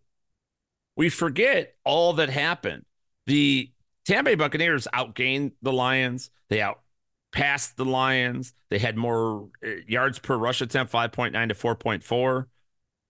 [0.95, 2.85] we forget all that happened.
[3.25, 3.71] The
[4.05, 6.29] Tampa Bay Buccaneers outgained the Lions.
[6.49, 6.81] They out
[7.31, 8.53] past the Lions.
[8.69, 12.45] They had more uh, yards per rush attempt, 5.9 to 4.4.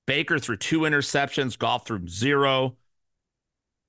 [0.06, 2.76] Baker threw two interceptions, Goff threw zero.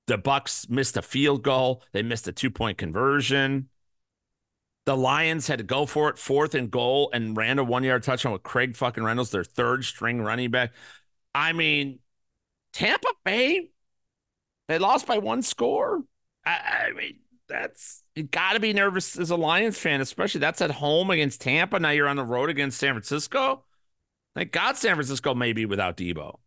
[0.07, 1.81] The Bucs missed a field goal.
[1.93, 3.69] They missed a two-point conversion.
[4.85, 8.33] The Lions had to go for it, fourth and goal, and ran a one-yard touchdown
[8.33, 10.73] with Craig fucking Reynolds, their third string running back.
[11.33, 11.99] I mean,
[12.73, 13.69] Tampa Bay,
[14.67, 16.03] they lost by one score.
[16.45, 20.61] I, I mean, that's you got to be nervous as a Lions fan, especially that's
[20.61, 21.79] at home against Tampa.
[21.79, 23.63] Now you're on the road against San Francisco.
[24.35, 26.39] Thank God San Francisco may be without Deebo.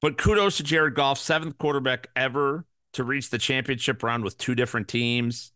[0.00, 4.54] But kudos to Jared Goff, seventh quarterback ever to reach the championship round with two
[4.54, 5.52] different teams.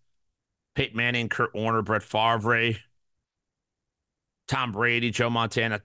[0.74, 2.74] Peyton Manning, Kurt Warner, Brett Favre,
[4.48, 5.82] Tom Brady, Joe Montana,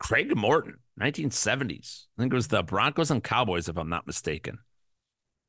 [0.00, 2.06] Craig Morton, 1970s.
[2.18, 4.58] I think it was the Broncos and Cowboys, if I'm not mistaken.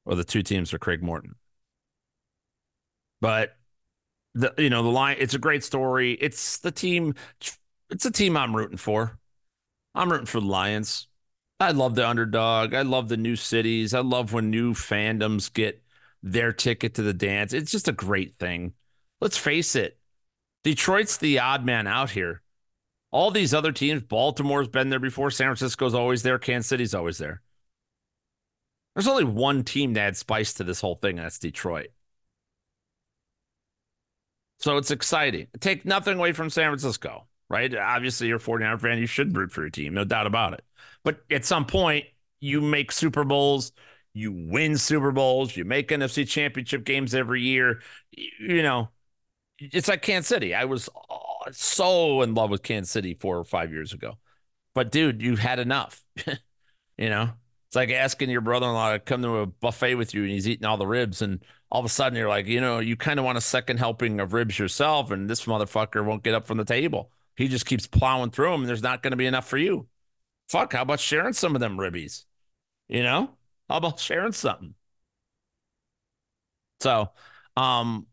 [0.06, 1.36] Or the two teams for Craig Morton.
[3.26, 3.58] But
[4.36, 6.12] the you know the line it's a great story.
[6.12, 7.16] It's the team
[7.90, 9.18] it's a team I'm rooting for.
[9.96, 11.08] I'm rooting for the Lions.
[11.60, 12.76] I love the underdog.
[12.76, 13.96] I love the new cities.
[13.96, 15.82] I love when new fandoms get
[16.22, 17.52] their ticket to the dance.
[17.52, 18.74] It's just a great thing.
[19.20, 19.98] Let's face it.
[20.64, 22.44] Detroit's the odd man out here.
[23.10, 27.18] All these other teams, Baltimore's been there before, San Francisco's always there, Kansas City's always
[27.18, 27.42] there.
[28.94, 31.88] There's only one team that adds spice to this whole thing, and that's Detroit.
[34.60, 35.48] So it's exciting.
[35.60, 37.74] Take nothing away from San Francisco, right?
[37.76, 38.98] Obviously, you're a 49er fan.
[38.98, 40.64] You should root for your team, no doubt about it.
[41.04, 42.06] But at some point,
[42.40, 43.72] you make Super Bowls,
[44.14, 47.82] you win Super Bowls, you make NFC championship games every year.
[48.12, 48.90] You know,
[49.60, 50.54] it's like Kansas City.
[50.54, 54.18] I was uh, so in love with Kansas City four or five years ago.
[54.74, 56.04] But dude, you've had enough.
[56.98, 57.32] you know,
[57.68, 60.32] it's like asking your brother in law to come to a buffet with you and
[60.32, 61.22] he's eating all the ribs.
[61.22, 61.44] And
[61.76, 64.22] all of a sudden you're like, you know, you kind of want a second helping
[64.22, 65.12] of ribs yourself.
[65.12, 67.12] And this motherfucker won't get up from the table.
[67.36, 69.86] He just keeps plowing through them and there's not going to be enough for you.
[70.48, 72.24] Fuck, how about sharing some of them ribbies?
[72.88, 73.32] You know,
[73.68, 74.74] how about sharing something?
[76.80, 77.12] So,
[77.58, 78.08] um,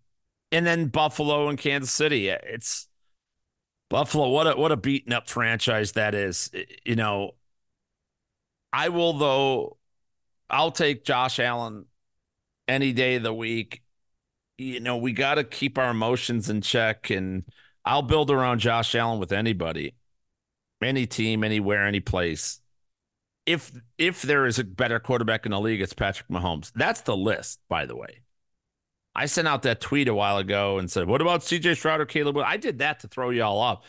[0.50, 2.30] and then Buffalo and Kansas City.
[2.30, 2.88] It's
[3.90, 4.28] Buffalo.
[4.28, 6.50] What a what a beaten up franchise that is.
[6.84, 7.36] You know,
[8.72, 9.78] I will though.
[10.50, 11.86] I'll take Josh Allen
[12.68, 13.82] any day of the week.
[14.58, 17.44] You know, we got to keep our emotions in check, and
[17.84, 19.94] I'll build around Josh Allen with anybody,
[20.82, 22.60] any team, anywhere, any place.
[23.44, 26.70] If if there is a better quarterback in the league, it's Patrick Mahomes.
[26.74, 28.20] That's the list, by the way.
[29.14, 32.06] I sent out that tweet a while ago and said, "What about CJ Stroud or
[32.06, 33.84] Caleb?" I did that to throw y'all off.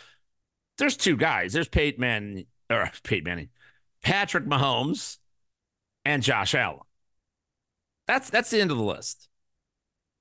[0.77, 1.53] There's two guys.
[1.53, 3.49] There's Peyton Manning or Peyton Manning,
[4.01, 5.19] Patrick Mahomes,
[6.03, 6.79] and Josh Allen.
[8.07, 9.29] That's that's the end of the list.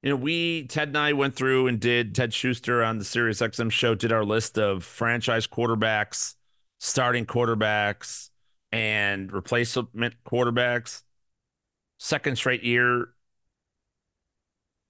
[0.02, 3.40] You know, we Ted and I went through and did Ted Schuster on the Sirius
[3.40, 6.34] XM show did our list of franchise quarterbacks,
[6.78, 8.30] starting quarterbacks,
[8.72, 11.02] and replacement quarterbacks.
[11.98, 13.10] Second straight year,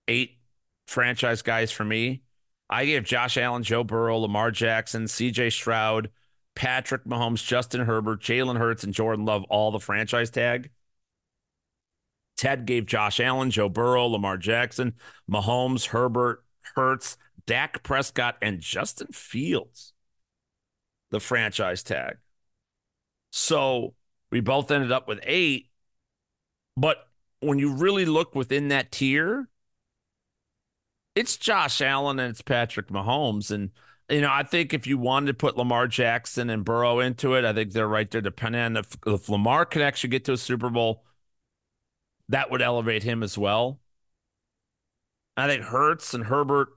[0.08, 0.38] eight
[0.86, 2.22] franchise guys for me.
[2.70, 6.08] I gave Josh Allen, Joe Burrow, Lamar Jackson, CJ Stroud,
[6.54, 10.70] Patrick Mahomes, Justin Herbert, Jalen Hurts, and Jordan Love all the franchise tag.
[12.42, 14.94] Ted gave Josh Allen, Joe Burrow, Lamar Jackson,
[15.30, 19.92] Mahomes, Herbert, Hurts, Dak Prescott, and Justin Fields
[21.12, 22.16] the franchise tag.
[23.30, 23.94] So
[24.32, 25.70] we both ended up with eight.
[26.76, 27.06] But
[27.38, 29.48] when you really look within that tier,
[31.14, 33.52] it's Josh Allen and it's Patrick Mahomes.
[33.52, 33.70] And
[34.08, 37.44] you know, I think if you wanted to put Lamar Jackson and Burrow into it,
[37.44, 38.20] I think they're right there.
[38.20, 41.04] Depending on if, if Lamar could actually get to a Super Bowl,
[42.28, 43.80] that would elevate him as well.
[45.36, 46.68] I think Hurts and Herbert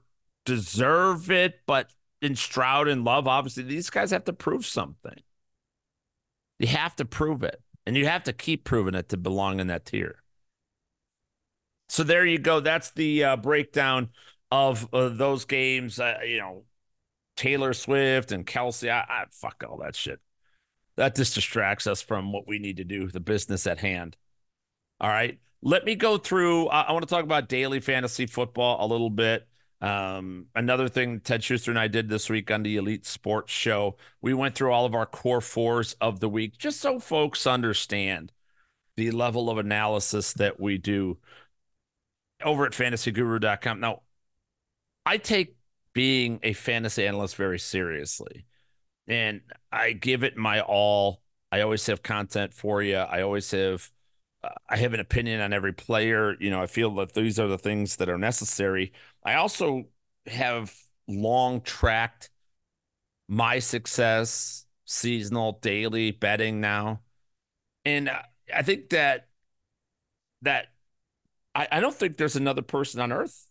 [0.44, 1.90] deserve it, but
[2.22, 5.20] in Stroud and Love, obviously, these guys have to prove something.
[6.58, 9.66] You have to prove it, and you have to keep proving it to belong in
[9.66, 10.22] that tier.
[11.88, 12.60] So there you go.
[12.60, 14.08] That's the uh, breakdown
[14.50, 16.00] of uh, those games.
[16.00, 16.64] Uh, you know,
[17.36, 18.90] Taylor Swift and Kelce.
[18.90, 20.20] I, I fuck all that shit.
[20.96, 24.16] That just distracts us from what we need to do, the business at hand.
[25.00, 25.38] All right.
[25.62, 26.68] Let me go through.
[26.68, 29.46] I want to talk about daily fantasy football a little bit.
[29.80, 33.96] Um, another thing Ted Schuster and I did this week on the Elite Sports Show,
[34.22, 38.32] we went through all of our core fours of the week just so folks understand
[38.96, 41.18] the level of analysis that we do
[42.42, 43.80] over at fantasyguru.com.
[43.80, 44.02] Now,
[45.04, 45.56] I take
[45.92, 48.46] being a fantasy analyst very seriously
[49.06, 49.40] and
[49.70, 51.22] I give it my all.
[51.52, 52.96] I always have content for you.
[52.96, 53.90] I always have
[54.68, 56.36] I have an opinion on every player.
[56.40, 58.92] You know, I feel that these are the things that are necessary.
[59.24, 59.86] I also
[60.26, 60.74] have
[61.08, 62.30] long tracked
[63.28, 67.00] my success, seasonal, daily betting now.
[67.84, 68.10] And
[68.54, 69.28] I think that
[70.42, 70.66] that
[71.54, 73.46] I, I don't think there's another person on earth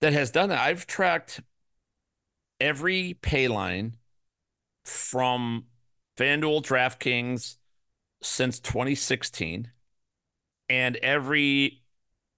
[0.00, 0.60] that has done that.
[0.60, 1.40] I've tracked
[2.60, 3.96] every pay line
[4.84, 5.66] from
[6.18, 7.56] FanDuel DraftKings
[8.22, 9.70] since 2016
[10.68, 11.82] and every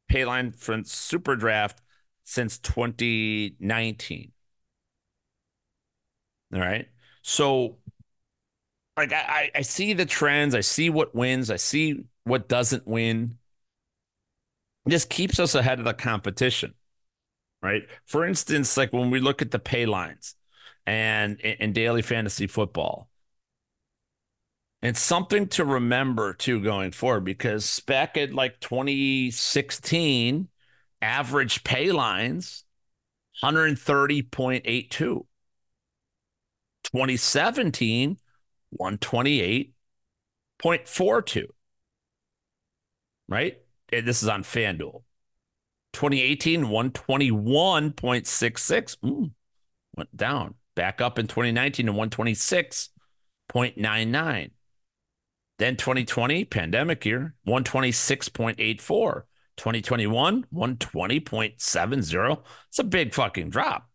[0.09, 1.81] pay line from Super Draft
[2.25, 4.33] since 2019.
[6.55, 6.89] All right.
[7.23, 7.79] So
[8.97, 13.39] like I, I see the trends, I see what wins, I see what doesn't win.
[14.89, 16.75] Just keeps us ahead of the competition.
[17.63, 17.83] Right.
[18.07, 20.35] For instance, like when we look at the pay lines
[20.87, 23.09] and in daily fantasy football.
[24.83, 30.49] It's something to remember too going forward because back at like 2016,
[31.01, 32.65] average pay lines
[33.43, 35.27] 130.82.
[36.85, 38.19] 2017,
[38.81, 41.47] 128.42.
[43.29, 43.59] Right?
[43.93, 45.03] And this is on FanDuel.
[45.93, 48.97] 2018, 121.66.
[48.99, 49.31] Mm,
[49.97, 50.55] went down.
[50.75, 54.51] Back up in 2019 to 126.99.
[55.59, 59.25] Then 2020, pandemic year, 126.84.
[59.57, 62.43] 2021, 120.70.
[62.69, 63.89] It's a big fucking drop.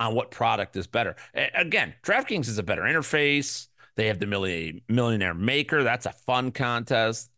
[0.00, 1.16] on what product is better.
[1.34, 3.68] Again, DraftKings is a better interface.
[3.94, 5.82] They have the millionaire maker.
[5.82, 7.30] That's a fun contest.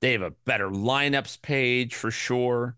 [0.00, 2.76] They have a better lineups page for sure.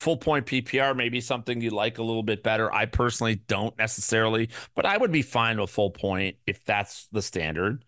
[0.00, 2.72] Full point PPR may be something you like a little bit better.
[2.72, 7.22] I personally don't necessarily, but I would be fine with full point if that's the
[7.22, 7.84] standard.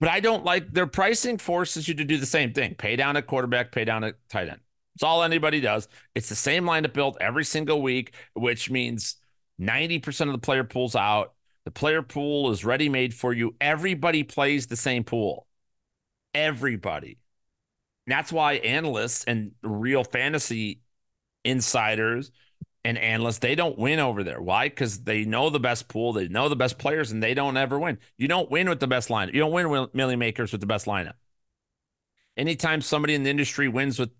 [0.00, 3.14] But I don't like their pricing forces you to do the same thing pay down
[3.14, 4.58] a quarterback, pay down a tight end.
[4.96, 5.86] It's all anybody does.
[6.16, 9.16] It's the same lineup built every single week, which means
[9.60, 11.34] 90% of the player pulls out.
[11.64, 13.54] The player pool is ready made for you.
[13.60, 15.46] Everybody plays the same pool.
[16.34, 17.18] Everybody.
[18.06, 20.80] And that's why analysts and real fantasy
[21.44, 22.32] insiders
[22.84, 24.40] and analysts they don't win over there.
[24.40, 24.68] Why?
[24.68, 27.78] Because they know the best pool, they know the best players, and they don't ever
[27.78, 27.98] win.
[28.16, 29.34] You don't win with the best lineup.
[29.34, 31.14] You don't win with million makers with the best lineup.
[32.36, 34.10] Anytime somebody in the industry wins with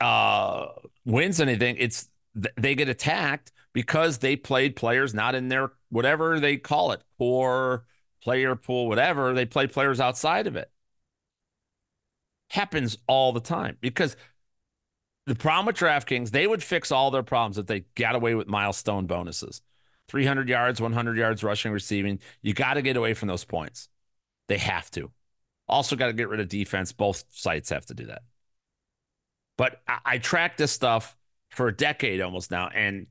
[0.00, 0.66] uh
[1.04, 6.56] wins anything, it's they get attacked because they played players not in their whatever they
[6.56, 7.84] call it core
[8.22, 9.34] player pool, whatever.
[9.34, 10.70] They play players outside of it.
[12.50, 14.16] Happens all the time because
[15.26, 18.48] the problem with DraftKings, they would fix all their problems if they got away with
[18.48, 19.60] milestone bonuses
[20.08, 22.18] 300 yards, 100 yards rushing, receiving.
[22.40, 23.88] You got to get away from those points.
[24.48, 25.10] They have to.
[25.68, 26.92] Also, got to get rid of defense.
[26.92, 28.22] Both sites have to do that.
[29.56, 31.16] But I, I track this stuff
[31.50, 33.06] for a decade almost now, and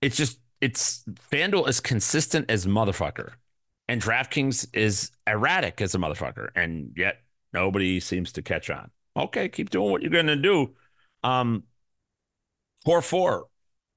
[0.00, 3.32] it's just, it's FanDuel is consistent as motherfucker,
[3.88, 7.18] and DraftKings is erratic as a motherfucker, and yet
[7.52, 8.90] nobody seems to catch on.
[9.16, 10.74] Okay, keep doing what you're going to do
[11.26, 11.64] um,
[12.84, 13.46] core four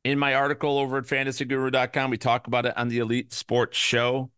[0.03, 2.09] in my article over at fantasyguru.com.
[2.09, 4.31] We talk about it on the Elite Sports Show.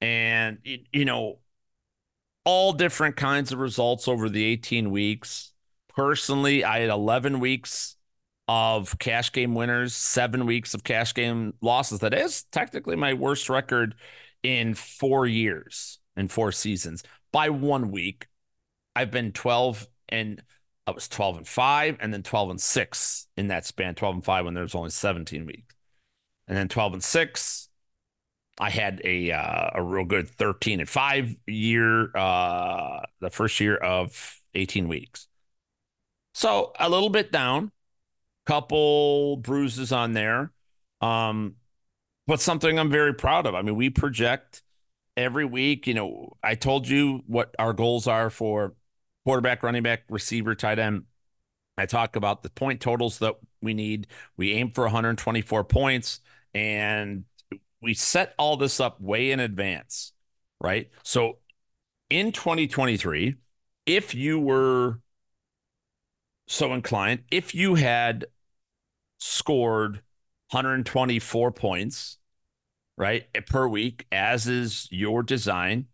[0.00, 0.58] And,
[0.92, 1.38] you know,
[2.44, 5.52] all different kinds of results over the 18 weeks.
[5.88, 7.95] Personally, I had 11 weeks
[8.48, 12.00] of cash game winners, seven weeks of cash game losses.
[12.00, 13.94] That is technically my worst record
[14.42, 17.02] in four years, in four seasons.
[17.32, 18.28] By one week,
[18.94, 20.42] I've been 12 and
[20.86, 24.24] I was 12 and 5 and then 12 and 6 in that span, 12 and
[24.24, 25.74] 5 when there's only 17 weeks.
[26.46, 27.68] And then 12 and 6
[28.58, 33.76] I had a uh, a real good 13 and 5 year uh the first year
[33.76, 35.28] of 18 weeks.
[36.32, 37.72] So, a little bit down,
[38.46, 40.52] couple bruises on there.
[41.00, 41.56] Um
[42.26, 43.54] but something I'm very proud of.
[43.54, 44.62] I mean, we project
[45.16, 48.74] every week, you know, I told you what our goals are for
[49.24, 51.04] quarterback, running back, receiver, tight end.
[51.78, 54.06] I talk about the point totals that we need.
[54.36, 56.20] We aim for 124 points
[56.54, 57.24] and
[57.82, 60.12] we set all this up way in advance,
[60.60, 60.90] right?
[61.02, 61.38] So
[62.08, 63.36] in 2023,
[63.84, 65.00] if you were
[66.48, 68.26] so inclined, if you had
[69.18, 70.02] scored
[70.50, 72.18] 124 points,
[72.96, 75.86] right, per week, as is your design,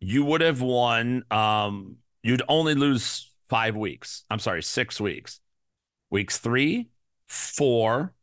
[0.00, 4.24] you would have won um, you'd only lose five weeks.
[4.30, 5.40] I'm sorry, six weeks.
[6.10, 6.88] Weeks three,
[7.26, 8.14] four,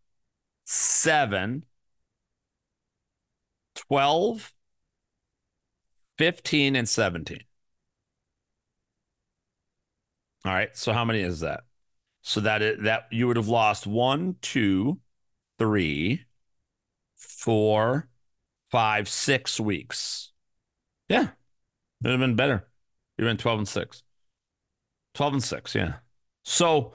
[0.66, 1.64] seven,
[3.76, 4.54] 12,
[6.18, 7.44] 15, and 17.
[10.46, 10.76] All right.
[10.76, 11.62] So how many is that?
[12.28, 15.00] So that it, that you would have lost one, two,
[15.58, 16.26] three,
[17.16, 18.10] four,
[18.70, 20.34] five, six weeks.
[21.08, 21.22] Yeah.
[21.22, 21.30] It
[22.04, 22.68] would have been better.
[23.18, 24.04] You went 12 and 6.
[25.14, 25.94] 12 and 6, yeah.
[26.44, 26.92] So,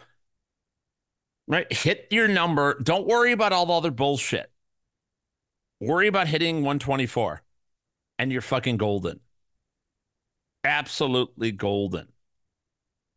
[1.47, 2.78] right, hit your number.
[2.83, 4.53] Don't worry about all the other bullshit.
[5.80, 7.41] Worry about hitting 124
[8.18, 9.20] and you're fucking golden.
[10.62, 12.11] Absolutely golden.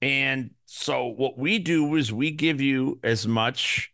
[0.02, 3.92] And so, what we do is we give you as much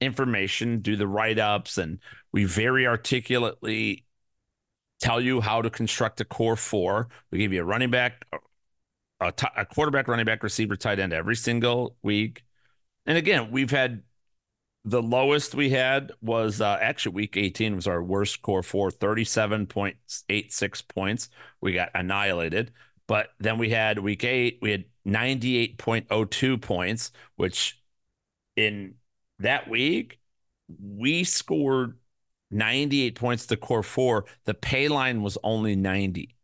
[0.00, 1.98] information, do the write ups, and
[2.32, 4.04] we very articulately
[5.00, 7.08] tell you how to construct a core four.
[7.30, 8.24] We give you a running back,
[9.20, 12.44] a, t- a quarterback, running back, receiver, tight end every single week.
[13.06, 14.02] And again, we've had
[14.84, 20.88] the lowest we had was uh, actually week 18 was our worst core four, 37.86
[20.88, 21.28] points.
[21.60, 22.72] We got annihilated.
[23.12, 27.78] But then we had week eight, we had 98.02 points, which
[28.56, 28.94] in
[29.38, 30.18] that week,
[30.82, 31.98] we scored
[32.50, 34.24] 98 points to core four.
[34.46, 36.34] The pay line was only 90.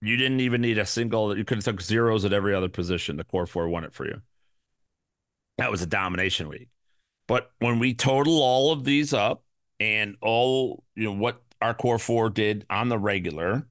[0.00, 1.36] You didn't even need a single.
[1.36, 3.18] You could have took zeros at every other position.
[3.18, 4.22] The core four won it for you.
[5.58, 6.70] That was a domination week.
[7.28, 9.44] But when we total all of these up
[9.78, 13.66] and all you know what our core four did on the regular,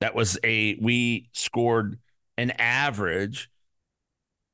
[0.00, 1.98] that was a we scored
[2.36, 3.50] an average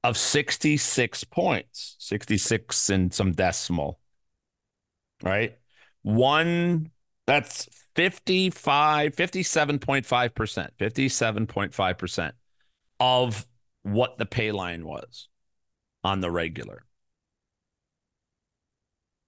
[0.03, 4.01] of 66 points, 66 and some decimal.
[5.23, 5.59] Right?
[6.03, 6.91] One
[7.27, 12.33] that's 55, 57.5%, 57.5%
[12.99, 13.47] of
[13.83, 15.29] what the pay line was
[16.03, 16.85] on the regular.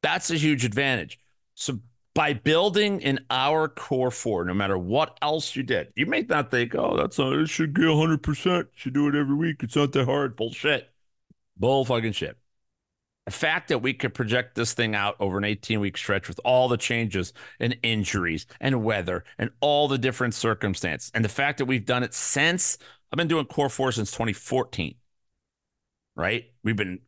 [0.03, 1.19] That's a huge advantage.
[1.55, 1.81] So
[2.15, 6.51] by building in our core four, no matter what else you did, you may not
[6.51, 8.67] think, oh, that's not, it should get 100%.
[8.75, 9.63] Should do it every week.
[9.63, 10.37] It's not that hard.
[10.37, 10.91] Bullshit.
[11.57, 12.37] Bull fucking shit
[13.27, 16.41] the fact that we could project this thing out over an 18 week stretch with
[16.45, 21.59] all the changes and injuries and weather and all the different circumstances, and the fact
[21.59, 22.79] that we've done it since
[23.13, 24.95] I've been doing Core 4 since 2014,
[26.17, 26.45] right?
[26.65, 27.01] We've been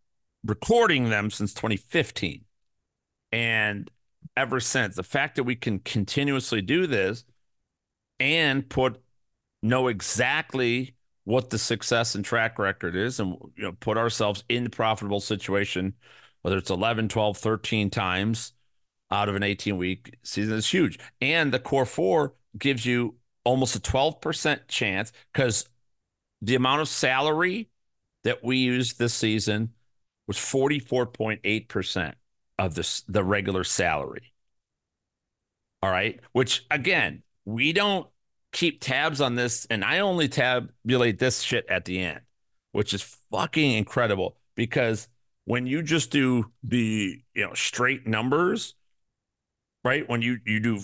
[0.45, 2.45] recording them since 2015.
[3.33, 3.91] And
[4.37, 7.25] ever since, the fact that we can continuously do this
[8.21, 9.01] and put
[9.63, 10.95] know exactly
[11.25, 15.21] what the success and track record is and you know put ourselves in the profitable
[15.21, 15.95] situation
[16.43, 18.53] whether it's 11 12 13 times
[19.11, 20.99] out of an 18 week season is huge.
[21.21, 25.69] And the core 4 gives you almost a 12% chance cuz
[26.43, 27.71] the amount of salary
[28.25, 29.73] that we used this season
[30.27, 32.15] was 44.8%
[32.59, 34.33] of this the regular salary
[35.83, 38.07] all right which again we don't
[38.55, 42.21] keep tabs on this, and I only tabulate this shit at the end,
[42.73, 45.09] which is fucking incredible because
[45.45, 48.75] when you just do the you know straight numbers,
[49.85, 50.09] right?
[50.09, 50.81] When you you do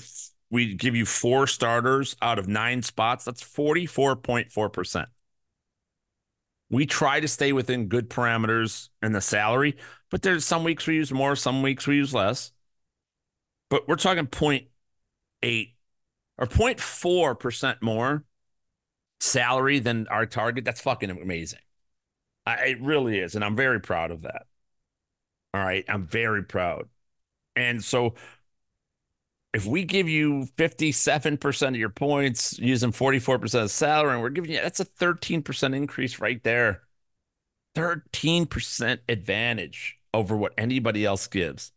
[0.50, 5.06] we give you four starters out of nine spots, that's 44.4%.
[6.70, 9.76] We try to stay within good parameters in the salary,
[10.10, 12.52] but there's some weeks we use more, some weeks we use less.
[13.68, 15.74] But we're talking 0.8
[16.38, 18.24] or 0.4% more
[19.20, 20.64] salary than our target.
[20.64, 21.60] That's fucking amazing.
[22.46, 23.34] I, it really is.
[23.34, 24.46] And I'm very proud of that.
[25.52, 25.84] All right.
[25.88, 26.88] I'm very proud.
[27.56, 28.14] And so
[29.52, 34.52] if we give you 57% of your points using 44% of salary, and we're giving
[34.52, 36.82] you that's a 13% increase right there.
[37.76, 41.72] 13% advantage over what anybody else gives.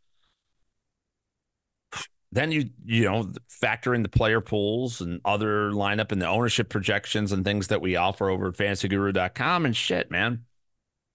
[2.32, 6.68] Then you you know factor in the player pools and other lineup and the ownership
[6.68, 10.46] projections and things that we offer over at fantasyguru.com and shit, man.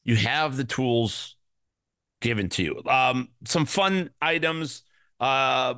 [0.05, 1.37] You have the tools
[2.21, 2.83] given to you.
[2.87, 4.83] Um, some fun items.
[5.19, 5.75] Uh,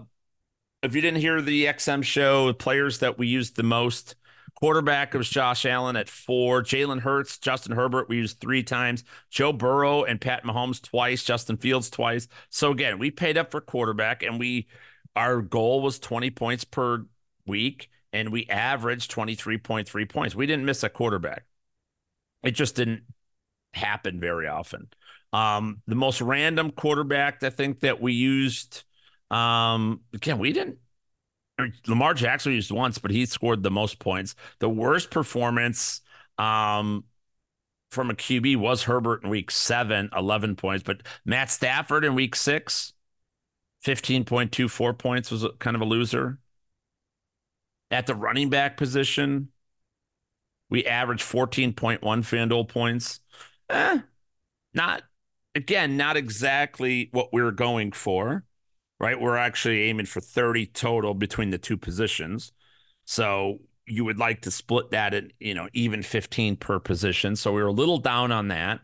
[0.82, 4.14] if you didn't hear the XM show, the players that we used the most,
[4.54, 9.52] quarterback was Josh Allen at four, Jalen Hurts, Justin Herbert, we used three times, Joe
[9.52, 12.28] Burrow and Pat Mahomes twice, Justin Fields twice.
[12.50, 14.68] So again, we paid up for quarterback and we
[15.16, 17.04] our goal was 20 points per
[17.46, 20.34] week and we averaged 23.3 points.
[20.34, 21.44] We didn't miss a quarterback.
[22.44, 23.02] It just didn't
[23.72, 24.88] happen very often.
[25.32, 28.84] Um, the most random quarterback I think that we used
[29.30, 30.78] um, again, we didn't.
[31.86, 34.34] Lamar Jackson used once, but he scored the most points.
[34.60, 36.00] The worst performance
[36.38, 37.04] um,
[37.90, 40.82] from a QB was Herbert in week seven, 11 points.
[40.82, 42.92] But Matt Stafford in week six,
[43.84, 46.38] 15.24 points was kind of a loser.
[47.90, 49.48] At the running back position,
[50.68, 53.20] we averaged 14.1 FanDuel points.
[53.68, 53.98] Eh,
[54.72, 55.02] not,
[55.54, 58.44] again, not exactly what we were going for
[59.00, 59.18] right?
[59.18, 62.52] We're actually aiming for 30 total between the two positions.
[63.06, 67.34] So you would like to split that at, you know, even 15 per position.
[67.34, 68.80] So we were a little down on that.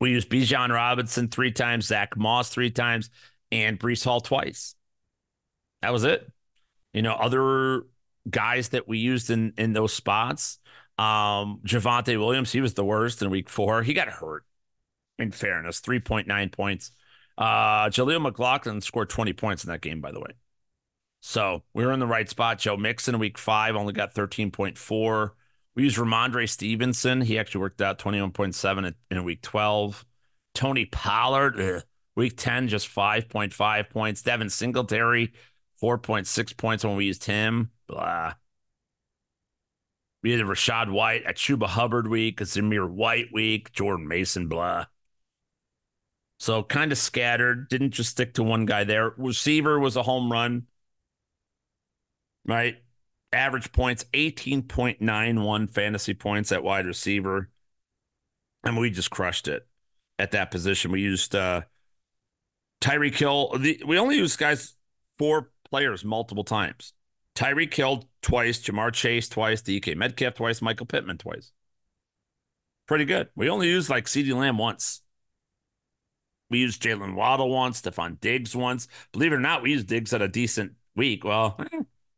[0.00, 3.10] We used Bijan Robinson three times, Zach Moss three times,
[3.52, 4.74] and Breece Hall twice.
[5.82, 6.26] That was it.
[6.94, 7.82] You know, other
[8.28, 10.58] guys that we used in in those spots.
[10.96, 13.82] Um, Javonte Williams, he was the worst in week four.
[13.82, 14.44] He got hurt.
[15.18, 16.92] In fairness, 3.9 points.
[17.38, 20.32] Uh, Jaleel McLaughlin scored 20 points in that game, by the way.
[21.20, 22.58] So we were in the right spot.
[22.58, 25.30] Joe Mixon week five only got 13.4.
[25.74, 27.20] We used Rhamondre Stevenson.
[27.20, 30.04] He actually worked out 21.7 in week 12.
[30.54, 31.84] Tony Pollard, ugh,
[32.16, 34.22] week 10, just 5.5 points.
[34.22, 35.32] Devin Singletary,
[35.80, 37.70] 4.6 points when we used him.
[37.86, 38.34] Blah.
[40.22, 44.86] We had Rachaad White at Chuba Hubbard week, Zamir White week, Jordan Mason, blah.
[46.40, 49.12] So kind of scattered, didn't just stick to one guy there.
[49.18, 50.66] Receiver was a home run,
[52.46, 52.78] right?
[53.30, 57.50] Average points 18.91 fantasy points at wide receiver.
[58.64, 59.68] And we just crushed it
[60.18, 60.90] at that position.
[60.90, 61.62] We used uh
[62.80, 63.58] Tyreek Hill.
[63.58, 64.76] The, we only used guys
[65.18, 66.94] four players multiple times.
[67.34, 71.52] Tyreek Hill twice, Ja'Marr Chase twice, DK Metcalf twice, Michael Pittman twice.
[72.88, 73.28] Pretty good.
[73.36, 75.02] We only used like CeeDee Lamb once.
[76.50, 78.88] We used Jaylen Waddle once, Stefon Diggs once.
[79.12, 81.24] Believe it or not, we used Diggs at a decent week.
[81.24, 81.58] Well,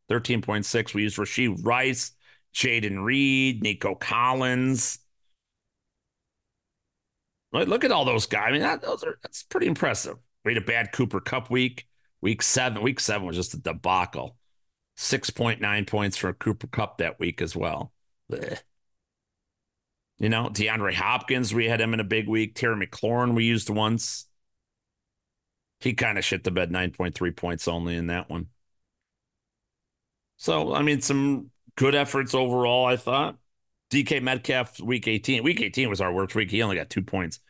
[0.09, 0.93] 13.6.
[0.93, 2.11] We used Rashee Rice,
[2.53, 4.99] Jayden Reed, Nico Collins.
[7.51, 8.47] Look at all those guys.
[8.47, 10.17] I mean, that, those are that's pretty impressive.
[10.43, 11.87] We had a bad Cooper Kupp week.
[12.19, 12.81] Week seven.
[12.81, 14.37] Week seven was just a debacle.
[14.97, 17.91] 6.9 points for a Cooper Kupp that week as well.
[18.31, 18.61] Blech.
[20.23, 22.55] You know, DeAndre Hopkins, we had him in a big week.
[22.55, 24.25] Terry McLaurin, we used once.
[25.81, 28.47] He kind of shit the bed 9.3 points only in that one.
[30.37, 33.35] So, I mean, some good efforts overall, I thought.
[33.91, 35.43] DK Metcalf, week 18.
[35.43, 36.51] Week 18 was our worst week.
[36.51, 37.41] He only got two points.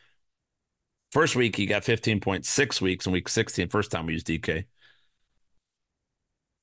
[1.12, 3.68] First week, he got 15.6 weeks in week 16.
[3.68, 4.64] First time we used DK.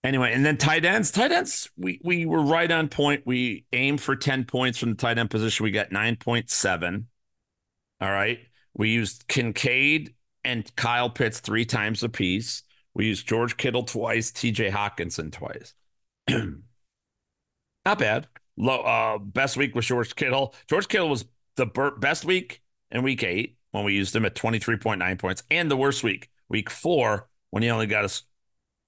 [0.04, 1.12] Anyway, and then tight ends.
[1.12, 3.22] Tight ends, we we were right on point.
[3.26, 5.64] We aim for 10 points from the tight end position.
[5.64, 7.06] We got 9.7.
[8.02, 8.40] All right.
[8.74, 12.64] We used Kincaid and Kyle Pitts three times apiece.
[12.94, 15.76] We used George Kittle twice, TJ Hockenson twice.
[17.86, 18.28] Not bad.
[18.58, 20.56] Low, uh, best week was George Kittle.
[20.68, 21.26] George Kittle was
[21.56, 21.66] the
[22.00, 26.04] best week in week eight when we used him at 23.9 points, and the worst
[26.04, 28.24] week, week four, when he only got us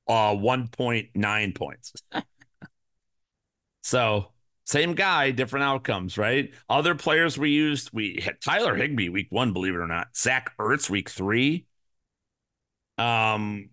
[0.07, 1.93] uh 1.9 points.
[3.81, 4.27] so
[4.65, 6.53] same guy, different outcomes, right?
[6.69, 10.15] Other players we used, we had Tyler Higbee week one, believe it or not.
[10.15, 11.65] Zach Ertz week three.
[12.97, 13.69] Um,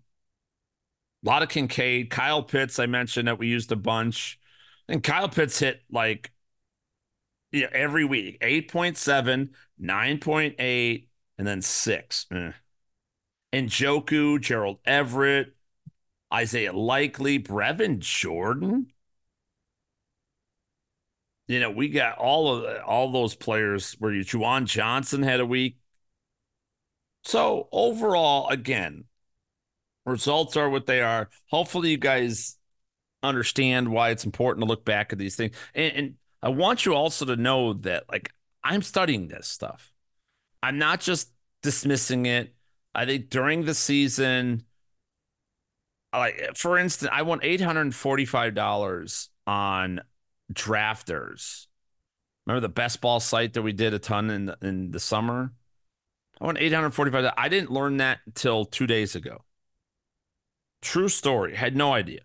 [1.24, 2.78] a lot of Kincaid, Kyle Pitts.
[2.78, 4.38] I mentioned that we used a bunch,
[4.88, 6.30] and Kyle Pitts hit like
[7.52, 11.08] Yeah, every week 8.7, 9.8,
[11.38, 12.26] and then six.
[12.30, 12.52] Eh.
[13.52, 15.54] And Njoku, Gerald Everett,
[16.32, 18.86] Isaiah Likely, Brevin Jordan.
[21.48, 25.46] You know, we got all of all those players where you Juwan Johnson had a
[25.46, 25.78] week.
[27.24, 29.04] So overall, again,
[30.06, 31.28] results are what they are.
[31.50, 32.56] Hopefully, you guys
[33.22, 35.54] understand why it's important to look back at these things.
[35.74, 39.92] And, and I want you also to know that, like, I'm studying this stuff.
[40.62, 42.54] I'm not just dismissing it.
[42.94, 44.64] I think during the season,
[46.18, 50.00] like for instance, I won eight hundred and forty-five dollars on
[50.52, 51.66] drafters.
[52.46, 55.52] Remember the best ball site that we did a ton in in the summer?
[56.40, 57.32] I won eight hundred forty-five.
[57.36, 59.44] I didn't learn that until two days ago.
[60.82, 61.54] True story.
[61.54, 62.22] Had no idea.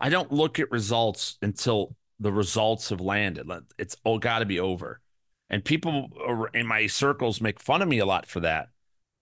[0.00, 3.48] I don't look at results until the results have landed.
[3.78, 5.00] It's all got to be over.
[5.48, 6.10] And people
[6.52, 8.68] in my circles make fun of me a lot for that.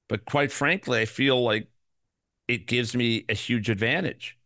[0.09, 1.69] But quite frankly, I feel like
[2.49, 4.39] it gives me a huge advantage.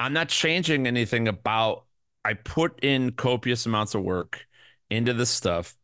[0.00, 1.84] I'm not changing anything about
[2.24, 4.46] I put in copious amounts of work
[4.90, 5.76] into this stuff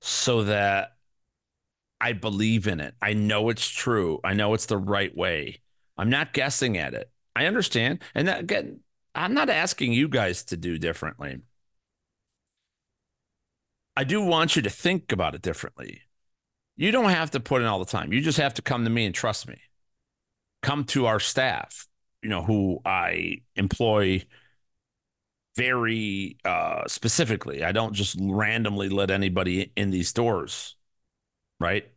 [0.00, 0.96] so that
[2.00, 2.94] I believe in it.
[3.02, 4.20] I know it's true.
[4.24, 5.60] I know it's the right way.
[5.98, 7.10] I'm not guessing at it.
[7.36, 8.02] I understand.
[8.14, 8.80] And that, again,
[9.14, 11.40] I'm not asking you guys to do differently.
[13.96, 16.02] I do want you to think about it differently.
[16.76, 18.12] You don't have to put in all the time.
[18.12, 19.58] You just have to come to me and trust me.
[20.62, 21.88] Come to our staff,
[22.22, 24.24] you know, who I employ
[25.56, 27.64] very uh, specifically.
[27.64, 30.76] I don't just randomly let anybody in these stores,
[31.58, 31.88] right?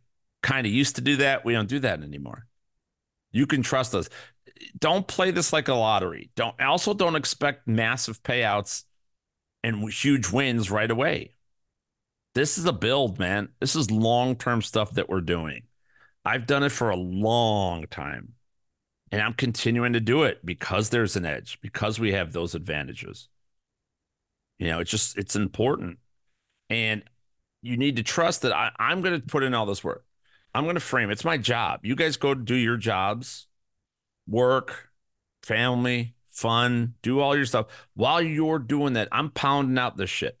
[0.42, 1.44] Kind of used to do that.
[1.44, 2.46] We don't do that anymore.
[3.32, 4.08] You can trust us
[4.78, 6.30] don't play this like a lottery.
[6.36, 8.84] Don't also don't expect massive payouts
[9.62, 11.34] and huge wins right away.
[12.34, 13.50] This is a build, man.
[13.60, 15.62] This is long-term stuff that we're doing.
[16.24, 18.34] I've done it for a long time.
[19.14, 23.28] And I'm continuing to do it because there's an edge, because we have those advantages.
[24.58, 25.98] You know, it's just it's important.
[26.68, 27.04] And
[27.62, 30.04] you need to trust that I, I'm going to put in all this work.
[30.52, 31.10] I'm going to frame.
[31.10, 31.86] It's my job.
[31.86, 33.46] You guys go do your jobs
[34.26, 34.90] work,
[35.44, 37.66] family, fun, do all your stuff.
[37.94, 40.40] While you're doing that, I'm pounding out this shit.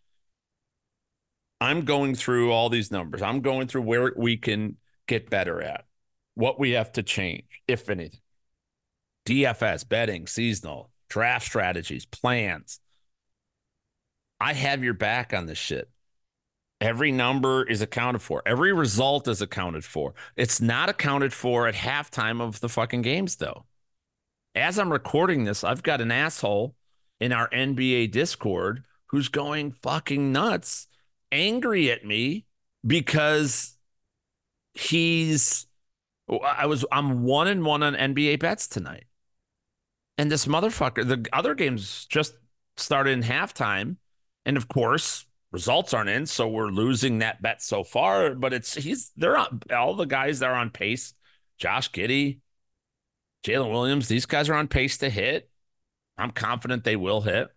[1.60, 3.22] I'm going through all these numbers.
[3.22, 5.84] I'm going through where we can get better at,
[6.34, 8.18] what we have to change, if anything.
[9.26, 12.80] DFS, betting, seasonal, draft strategies, plans.
[14.40, 15.88] I have your back on this shit.
[16.80, 18.42] Every number is accounted for.
[18.44, 20.14] Every result is accounted for.
[20.36, 23.64] It's not accounted for at halftime of the fucking games, though
[24.54, 26.74] as I'm recording this, I've got an asshole
[27.20, 30.86] in our NBA Discord who's going fucking nuts,
[31.32, 32.46] angry at me
[32.86, 33.76] because
[34.74, 35.66] he's
[36.28, 39.04] I was I'm one and one on NBA bets tonight.
[40.16, 42.34] And this motherfucker, the other games just
[42.76, 43.96] started in halftime.
[44.46, 48.34] And of course, results aren't in, so we're losing that bet so far.
[48.34, 51.14] But it's he's they're on all the guys that are on pace.
[51.58, 52.40] Josh Giddey,
[53.44, 55.50] Jalen Williams, these guys are on pace to hit.
[56.18, 57.48] I'm confident they will hit.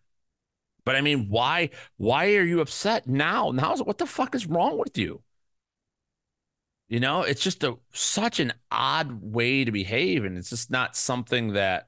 [0.85, 3.51] But I mean, why why are you upset now?
[3.51, 5.21] Now what the fuck is wrong with you?
[6.87, 10.95] You know, it's just a such an odd way to behave, and it's just not
[10.95, 11.86] something that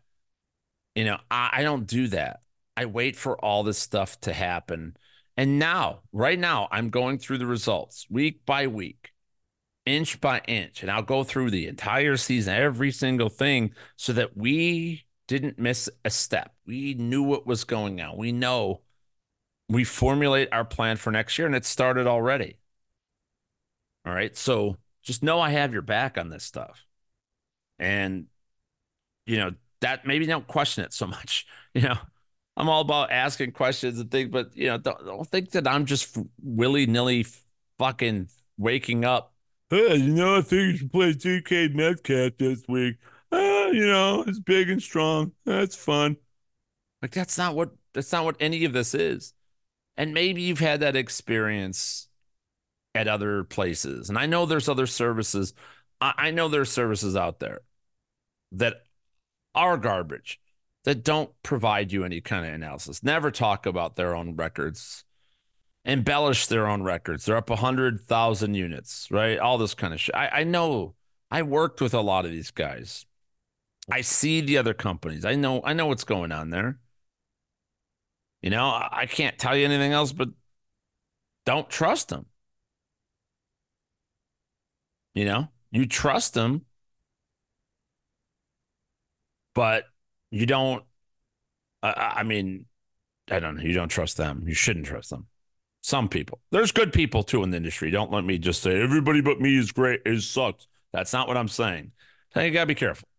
[0.96, 1.18] you know.
[1.30, 2.42] I, I don't do that.
[2.78, 4.96] I wait for all this stuff to happen.
[5.36, 9.14] And now, right now, I'm going through the results week by week
[9.90, 10.82] inch by inch.
[10.82, 15.90] And I'll go through the entire season, every single thing, so that we didn't miss
[16.06, 16.54] a step.
[16.66, 18.18] We knew what was going on.
[18.18, 18.82] We know
[19.68, 22.58] we formulate our plan for next year, and it started already.
[24.06, 24.36] All right.
[24.36, 26.86] So just know I have your back on this stuff.
[27.78, 28.26] And,
[29.26, 29.52] you know,
[29.82, 31.46] that maybe don't question it so much.
[31.76, 31.98] You know,
[32.58, 35.86] I'm all about asking questions and things, but, you know, don't, don't think that I'm
[35.86, 37.28] just willy nilly
[37.78, 38.28] fucking
[38.58, 39.34] waking up
[39.70, 42.96] hey, you know, I think you should play DK Metcalf this week.
[43.32, 45.34] Uh, you know, it's big and strong.
[45.46, 46.18] That's fun.
[47.02, 49.34] Like that's not what that's not what any of this is.
[49.98, 52.08] And maybe you've had that experience
[52.96, 54.10] at other places.
[54.10, 55.54] And I know there's other services.
[56.02, 57.62] I, I know there's services out there
[58.54, 58.84] that
[59.56, 60.40] are garbage
[60.84, 63.04] that don't provide you any kind of analysis.
[63.04, 65.04] Never talk about their own records
[65.86, 67.26] embellish their own records.
[67.26, 69.40] They're up 100,000 units, right?
[69.40, 70.16] All this kind of shit.
[70.16, 70.96] I, I know
[71.32, 73.06] I worked with a lot of these guys.
[73.92, 75.26] I see the other companies.
[75.26, 76.80] I know I know what's going on there.
[78.42, 80.30] You know, I, can't tell you anything else, but
[81.46, 82.28] don't trust them.
[85.14, 86.66] You know, you trust him,
[89.60, 89.84] but
[90.32, 90.86] you don't.
[91.84, 92.66] Uh, I mean,
[93.30, 93.62] I don't know.
[93.62, 94.46] You don't trust them.
[94.48, 95.28] You shouldn't trust them.
[95.82, 96.40] Some people.
[96.50, 97.92] There's good people too in the industry.
[97.92, 100.66] Don't let me just say everybody but me is great is sucks.
[100.94, 101.92] That's not what I'm saying.
[102.34, 103.10] So you gotta be careful.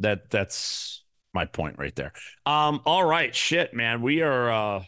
[0.00, 1.04] That that's
[1.34, 2.14] my point right there.
[2.46, 4.00] Um, all right, shit, man.
[4.00, 4.84] We are uh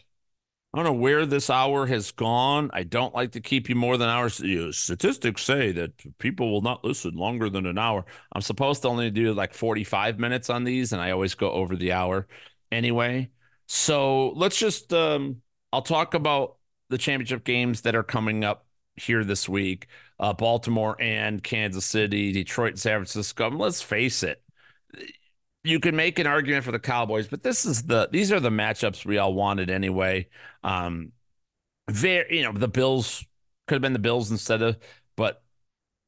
[0.71, 2.69] I don't know where this hour has gone.
[2.73, 4.35] I don't like to keep you more than hours.
[4.77, 8.05] Statistics say that people will not listen longer than an hour.
[8.33, 11.75] I'm supposed to only do like 45 minutes on these, and I always go over
[11.75, 12.27] the hour
[12.71, 13.31] anyway.
[13.67, 15.41] So let's just, um,
[15.73, 16.57] I'll talk about
[16.89, 19.87] the championship games that are coming up here this week
[20.19, 23.49] uh, Baltimore and Kansas City, Detroit San Francisco.
[23.49, 24.43] Let's face it,
[25.69, 28.49] you can make an argument for the Cowboys, but this is the these are the
[28.49, 30.27] matchups we all wanted anyway.
[30.63, 31.11] Um,
[31.89, 33.25] very, you know, the Bills
[33.67, 34.77] could have been the Bills instead of,
[35.15, 35.43] but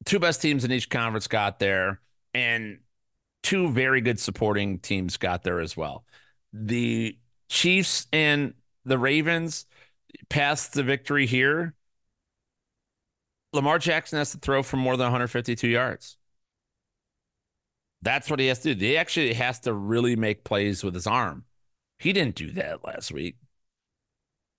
[0.05, 2.01] two best teams in each conference got there,
[2.34, 2.80] and
[3.43, 6.05] two very good supporting teams got there as well.
[6.53, 7.18] The
[7.49, 8.53] Chiefs and
[8.86, 9.66] the Ravens
[10.30, 11.76] passed the victory here.
[13.53, 16.18] Lamar Jackson has to throw for more than 152 yards.
[18.02, 18.86] That's what he has to do.
[18.86, 21.45] He actually has to really make plays with his arm.
[21.99, 23.36] He didn't do that last week.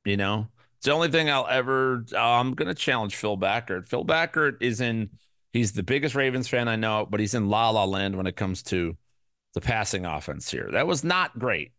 [0.05, 2.05] You know, it's the only thing I'll ever.
[2.13, 3.87] Uh, I'm going to challenge Phil Backert.
[3.87, 5.11] Phil Backert is in.
[5.53, 8.37] He's the biggest Ravens fan I know, but he's in la la land when it
[8.37, 8.97] comes to
[9.55, 10.69] the passing offense here.
[10.73, 11.73] That was not great.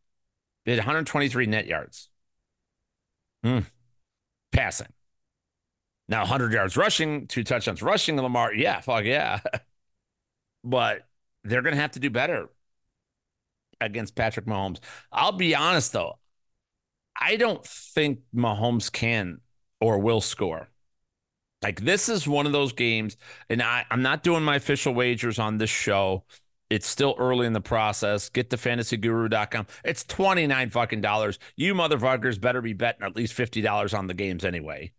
[0.66, 2.10] They had 123 net yards.
[3.44, 3.60] Hmm.
[4.52, 4.88] Passing.
[6.08, 8.18] Now 100 yards rushing, two touchdowns rushing.
[8.18, 9.40] Lamar, yeah, fuck yeah.
[10.64, 11.08] but
[11.44, 12.50] they're going to have to do better
[13.82, 14.80] against Patrick Mahomes.
[15.12, 16.20] I'll be honest though,
[17.20, 19.42] I don't think Mahomes can
[19.80, 20.70] or will score.
[21.62, 23.16] Like this is one of those games,
[23.50, 26.26] and I, I'm not doing my official wagers on this show.
[26.70, 28.30] It's still early in the process.
[28.30, 29.68] Get to fantasyguru.com.
[29.86, 31.40] It's 29 fucking dollars.
[31.56, 34.92] You motherfuckers better be betting at least $50 on the games anyway.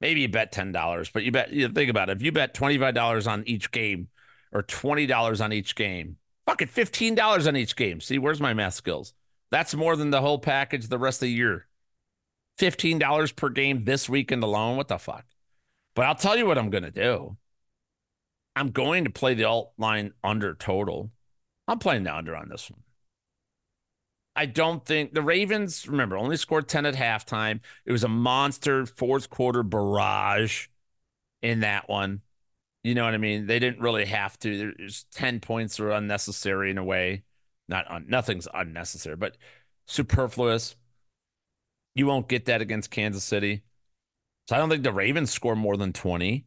[0.00, 2.18] Maybe you bet $10, but you bet you think about it.
[2.18, 4.08] If you bet $25 on each game,
[4.52, 6.16] or $20 on each game.
[6.46, 8.00] Fuck it, $15 on each game.
[8.00, 9.12] See, where's my math skills?
[9.50, 11.66] That's more than the whole package the rest of the year.
[12.58, 14.76] $15 per game this weekend alone.
[14.76, 15.24] What the fuck?
[15.94, 17.36] But I'll tell you what I'm going to do.
[18.56, 21.10] I'm going to play the alt line under total.
[21.68, 22.80] I'm playing the under on this one.
[24.34, 27.60] I don't think the Ravens, remember, only scored 10 at halftime.
[27.84, 30.68] It was a monster fourth quarter barrage
[31.42, 32.22] in that one.
[32.88, 33.44] You know what I mean?
[33.44, 34.72] They didn't really have to.
[34.78, 37.22] There's 10 points are unnecessary in a way.
[37.68, 39.36] Not un, nothing's unnecessary, but
[39.86, 40.74] superfluous.
[41.94, 43.60] You won't get that against Kansas City.
[44.46, 46.46] So I don't think the Ravens score more than 20.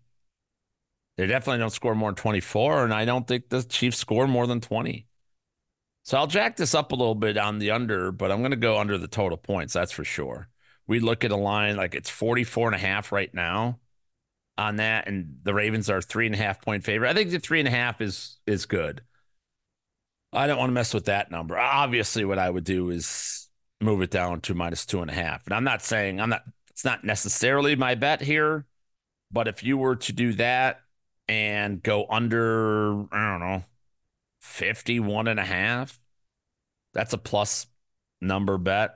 [1.18, 2.86] They definitely don't score more than 24.
[2.86, 5.06] And I don't think the Chiefs score more than 20.
[6.02, 8.58] So I'll jack this up a little bit on the under, but I'm going to
[8.58, 9.74] go under the total points.
[9.74, 10.50] That's for sure.
[10.88, 13.81] We look at a line like it's 44 and a half right now
[14.58, 17.10] on that, and the Ravens are three and a half point favorite.
[17.10, 19.02] I think the three and a half is is good.
[20.34, 21.58] I don't want to mess with that number.
[21.58, 23.50] Obviously, what I would do is
[23.82, 25.46] move it down to minus two and a half.
[25.46, 26.44] And I'm not saying I'm not.
[26.70, 28.66] It's not necessarily my bet here,
[29.32, 30.82] but if you were to do that
[31.28, 33.64] and go under, I don't know,
[34.40, 36.00] 51 and a half,
[36.94, 37.68] that's a plus
[38.20, 38.96] number bet.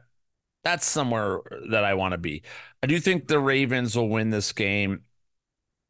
[0.64, 2.43] That's somewhere that I want to be.
[2.82, 5.01] I do think the Ravens will win this game.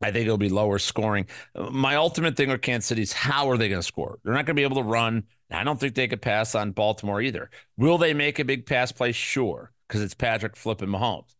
[0.05, 1.25] I think it'll be lower scoring.
[1.55, 4.19] My ultimate thing with Kansas City is how are they going to score?
[4.23, 5.23] They're not going to be able to run.
[5.49, 7.49] I don't think they could pass on Baltimore either.
[7.75, 9.11] Will they make a big pass play?
[9.11, 11.33] Sure, because it's Patrick flipping Mahomes.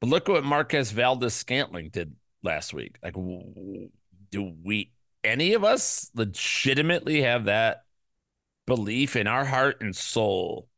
[0.00, 2.14] But look at what Marquez Valdes-Scantling did
[2.44, 2.98] last week.
[3.02, 4.92] Like, do we,
[5.24, 7.84] any of us, legitimately have that
[8.66, 10.68] belief in our heart and soul?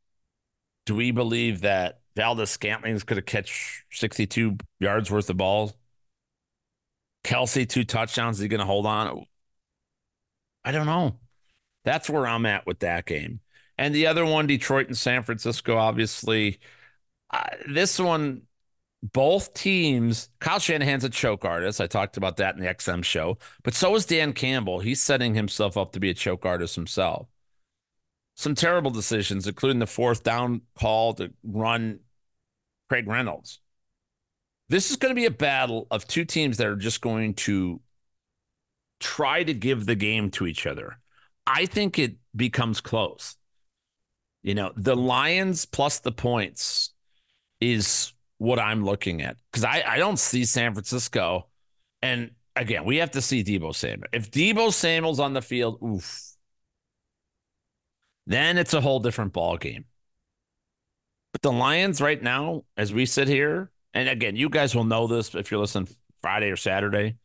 [0.87, 5.75] Do we believe that Valdes-Scantling's going to catch 62 yards worth of balls?
[7.27, 8.37] Kelce, two touchdowns.
[8.37, 9.27] Is he going to hold on?
[10.65, 11.19] I don't know.
[11.85, 13.41] That's where I'm at with that game.
[13.77, 16.61] And the other one, Detroit and San Francisco, obviously.
[17.31, 18.43] Uh, this one,
[19.03, 21.81] both teams, Kyle Shanahan's a choke artist.
[21.81, 24.79] I talked about that in the XM show, but so is Dan Campbell.
[24.79, 27.29] He's setting himself up to be a choke artist himself.
[28.35, 32.01] Some terrible decisions, including the fourth down call to run
[32.89, 33.61] Craig Reynolds.
[34.69, 37.81] This is going to be a battle of two teams that are just going to
[38.99, 40.99] try to give the game to each other.
[41.47, 43.37] I think it becomes close.
[44.43, 46.93] You know, the Lions plus the points
[47.61, 51.49] is what I'm looking at because I, I don't see San Francisco.
[52.03, 54.09] And again, we have to see Deebo Samuel.
[54.13, 56.37] If Deebo Samuel's on the field, oof,
[58.27, 59.85] then it's a whole different ball game.
[61.33, 65.07] But the Lions right now, as we sit here, and again, you guys will know
[65.07, 65.89] this if you're listening
[66.21, 67.17] Friday or Saturday.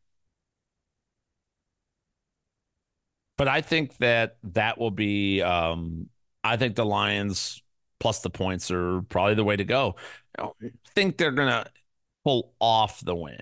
[3.38, 5.42] But I think that that will be.
[5.42, 6.08] Um,
[6.46, 7.62] I think the Lions
[8.00, 9.96] plus the points are probably the way to go.
[10.38, 10.56] I don't
[10.96, 11.66] think they're gonna
[12.24, 13.42] pull off the win.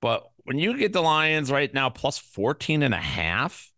[0.00, 3.72] But when you get the Lions right now plus 14 and a half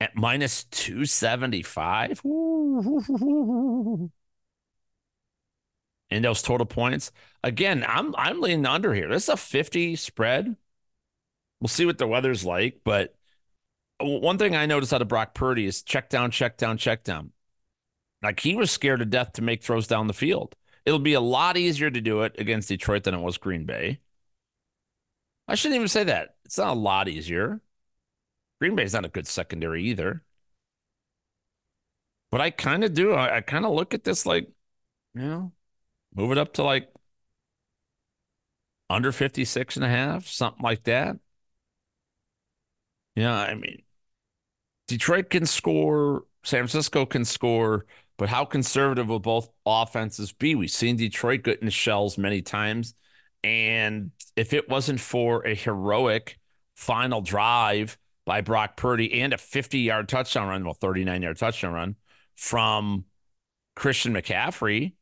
[0.00, 2.20] at minus 275
[6.10, 7.12] in those total points,
[7.44, 9.08] again, I'm I'm leaning under here.
[9.08, 10.56] This is a 50 spread.
[11.60, 13.14] We'll see what the weather's like, but
[14.00, 17.32] one thing I noticed out of Brock Purdy is check down, check down, check down.
[18.22, 20.56] Like he was scared to death to make throws down the field.
[20.86, 24.00] It'll be a lot easier to do it against Detroit than it was Green Bay.
[25.48, 26.36] I shouldn't even say that.
[26.44, 27.60] It's not a lot easier.
[28.60, 30.22] Green Bay's not a good secondary either.
[32.30, 33.12] But I kind of do.
[33.12, 34.48] I, I kind of look at this like,
[35.14, 35.52] you know,
[36.14, 36.90] move it up to like
[38.88, 41.16] under 56 and a half, something like that.
[43.14, 43.82] Yeah, I mean,
[44.88, 47.86] Detroit can score, San Francisco can score,
[48.18, 50.54] but how conservative will both offenses be?
[50.54, 52.94] We've seen Detroit get in the shells many times.
[53.42, 56.38] And if it wasn't for a heroic
[56.74, 61.72] final drive by Brock Purdy and a 50 yard touchdown run, well, 39 yard touchdown
[61.72, 61.96] run
[62.34, 63.04] from
[63.76, 64.94] Christian McCaffrey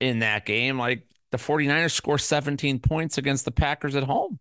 [0.00, 4.38] in that game, like the 49ers score 17 points against the Packers at home.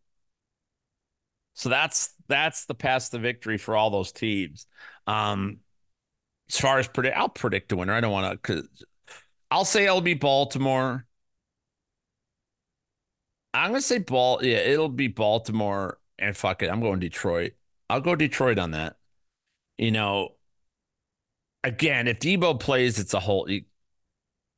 [1.53, 4.67] So that's that's the path to victory for all those teams.
[5.07, 5.59] Um,
[6.49, 7.93] as far as predict, I'll predict a winner.
[7.93, 8.37] I don't want to.
[8.37, 8.67] Cause
[9.51, 11.05] I'll say it'll be Baltimore.
[13.53, 14.43] I'm gonna say ball.
[14.43, 15.99] Yeah, it'll be Baltimore.
[16.19, 17.53] And fuck it, I'm going Detroit.
[17.89, 18.97] I'll go Detroit on that.
[19.77, 20.35] You know,
[21.63, 23.47] again, if Deebo plays, it's a whole.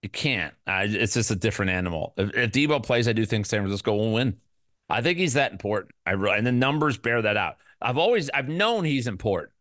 [0.01, 0.53] You, can't.
[0.65, 2.13] Uh, it's just a different animal.
[2.17, 4.37] If, if Deebo plays, I do think San Francisco will win.
[4.89, 5.93] I think he's that important.
[6.05, 7.57] I really, and the numbers bear that out.
[7.81, 9.51] I've always, I've known he's important.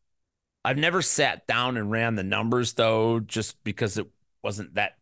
[0.65, 4.07] I've never sat down and ran the numbers though, just because it
[4.43, 4.99] wasn't that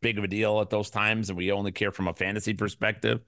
[0.00, 3.20] big of a deal at those times, and we only care from a fantasy perspective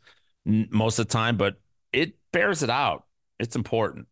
[0.45, 1.37] most of the time.
[1.37, 1.61] But
[1.93, 3.07] it bears it out.
[3.39, 4.07] It's important.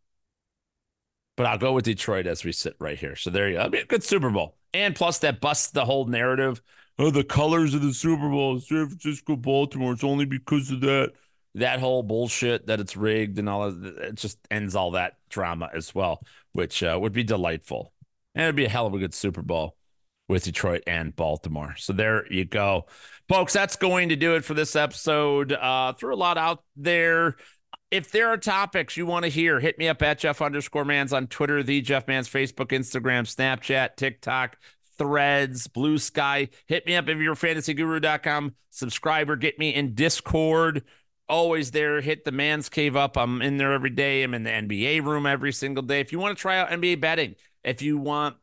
[1.37, 3.15] But I'll go with Detroit as we sit right here.
[3.15, 3.69] So there you go.
[3.69, 4.57] Be a good Super Bowl.
[4.75, 6.61] And plus, that busts the whole narrative.
[6.99, 9.93] Oh, the colors of the Super Bowl, San Francisco, Baltimore.
[9.93, 11.13] It's only because of that
[11.55, 15.71] that whole bullshit that it's rigged and all of it just ends all that drama
[15.75, 16.23] as well,
[16.53, 17.93] which uh, would be delightful.
[18.35, 19.77] And it'd be a hell of a good Super Bowl
[20.29, 21.75] with Detroit and Baltimore.
[21.77, 22.87] So there you go.
[23.29, 25.53] Folks, that's going to do it for this episode.
[25.53, 27.37] Uh, threw a lot out there.
[27.91, 31.13] If there are topics you want to hear, hit me up at Jeff underscore Mans
[31.13, 34.59] on Twitter, the Jeff Mans, Facebook, Instagram, Snapchat, TikTok,
[34.99, 36.49] Threads, Blue Sky.
[36.67, 39.37] Hit me up if you're fantasyguru.com subscriber.
[39.37, 40.85] Get me in Discord
[41.29, 42.01] always there.
[42.01, 43.17] Hit the man's cave up.
[43.17, 44.23] I'm in there every day.
[44.23, 46.01] I'm in the NBA room every single day.
[46.01, 48.37] If you want to try out NBA betting, if you want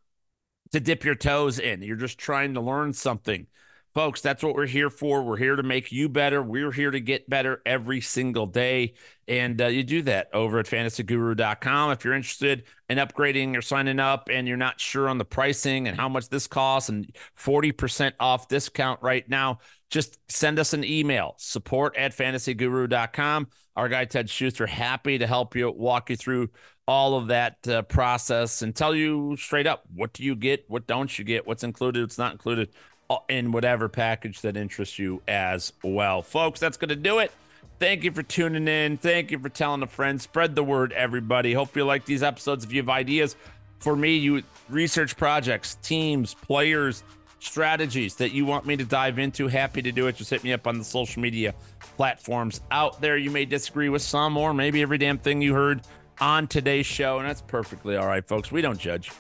[0.72, 3.48] to dip your toes in, you're just trying to learn something.
[3.96, 5.24] Folks, that's what we're here for.
[5.24, 6.44] We're here to make you better.
[6.44, 8.96] We're here to get better every single day.
[9.26, 11.92] And uh, you do that over at fantasyguru.com.
[11.92, 15.88] If you're interested in upgrading or signing up and you're not sure on the pricing
[15.88, 20.84] and how much this costs and 40% off discount right now, just send us an
[20.84, 23.48] email support at fantasyguru.com.
[23.78, 26.50] Our guy Ted Schuster happy to help you walk you through
[26.86, 30.86] all of that uh, process and tell you straight up what do you get, what
[30.86, 32.70] don't you get, what's included, what's not included
[33.08, 36.24] Uh, in whatever package that interests you as well.
[36.24, 37.32] Folks, that's going to do it.
[37.78, 38.98] Thank you for tuning in.
[38.98, 40.20] Thank you for telling a friend.
[40.20, 41.54] Spread the word, everybody.
[41.54, 42.64] Hope you like these episodes.
[42.64, 43.36] If you have ideas
[43.78, 47.04] for me, you research projects, teams, players,
[47.38, 50.16] strategies that you want me to dive into, happy to do it.
[50.16, 51.54] Just hit me up on the social media
[51.96, 53.18] platforms out there.
[53.18, 55.82] You may disagree with some or maybe every damn thing you heard
[56.20, 58.52] on today's show, and that's perfectly all right, folks.
[58.52, 59.12] We don't judge.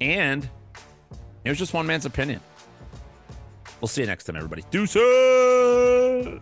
[0.00, 0.48] And
[1.44, 2.40] it was just one man's opinion.
[3.80, 4.64] We'll see you next time, everybody.
[4.70, 6.40] Deuces!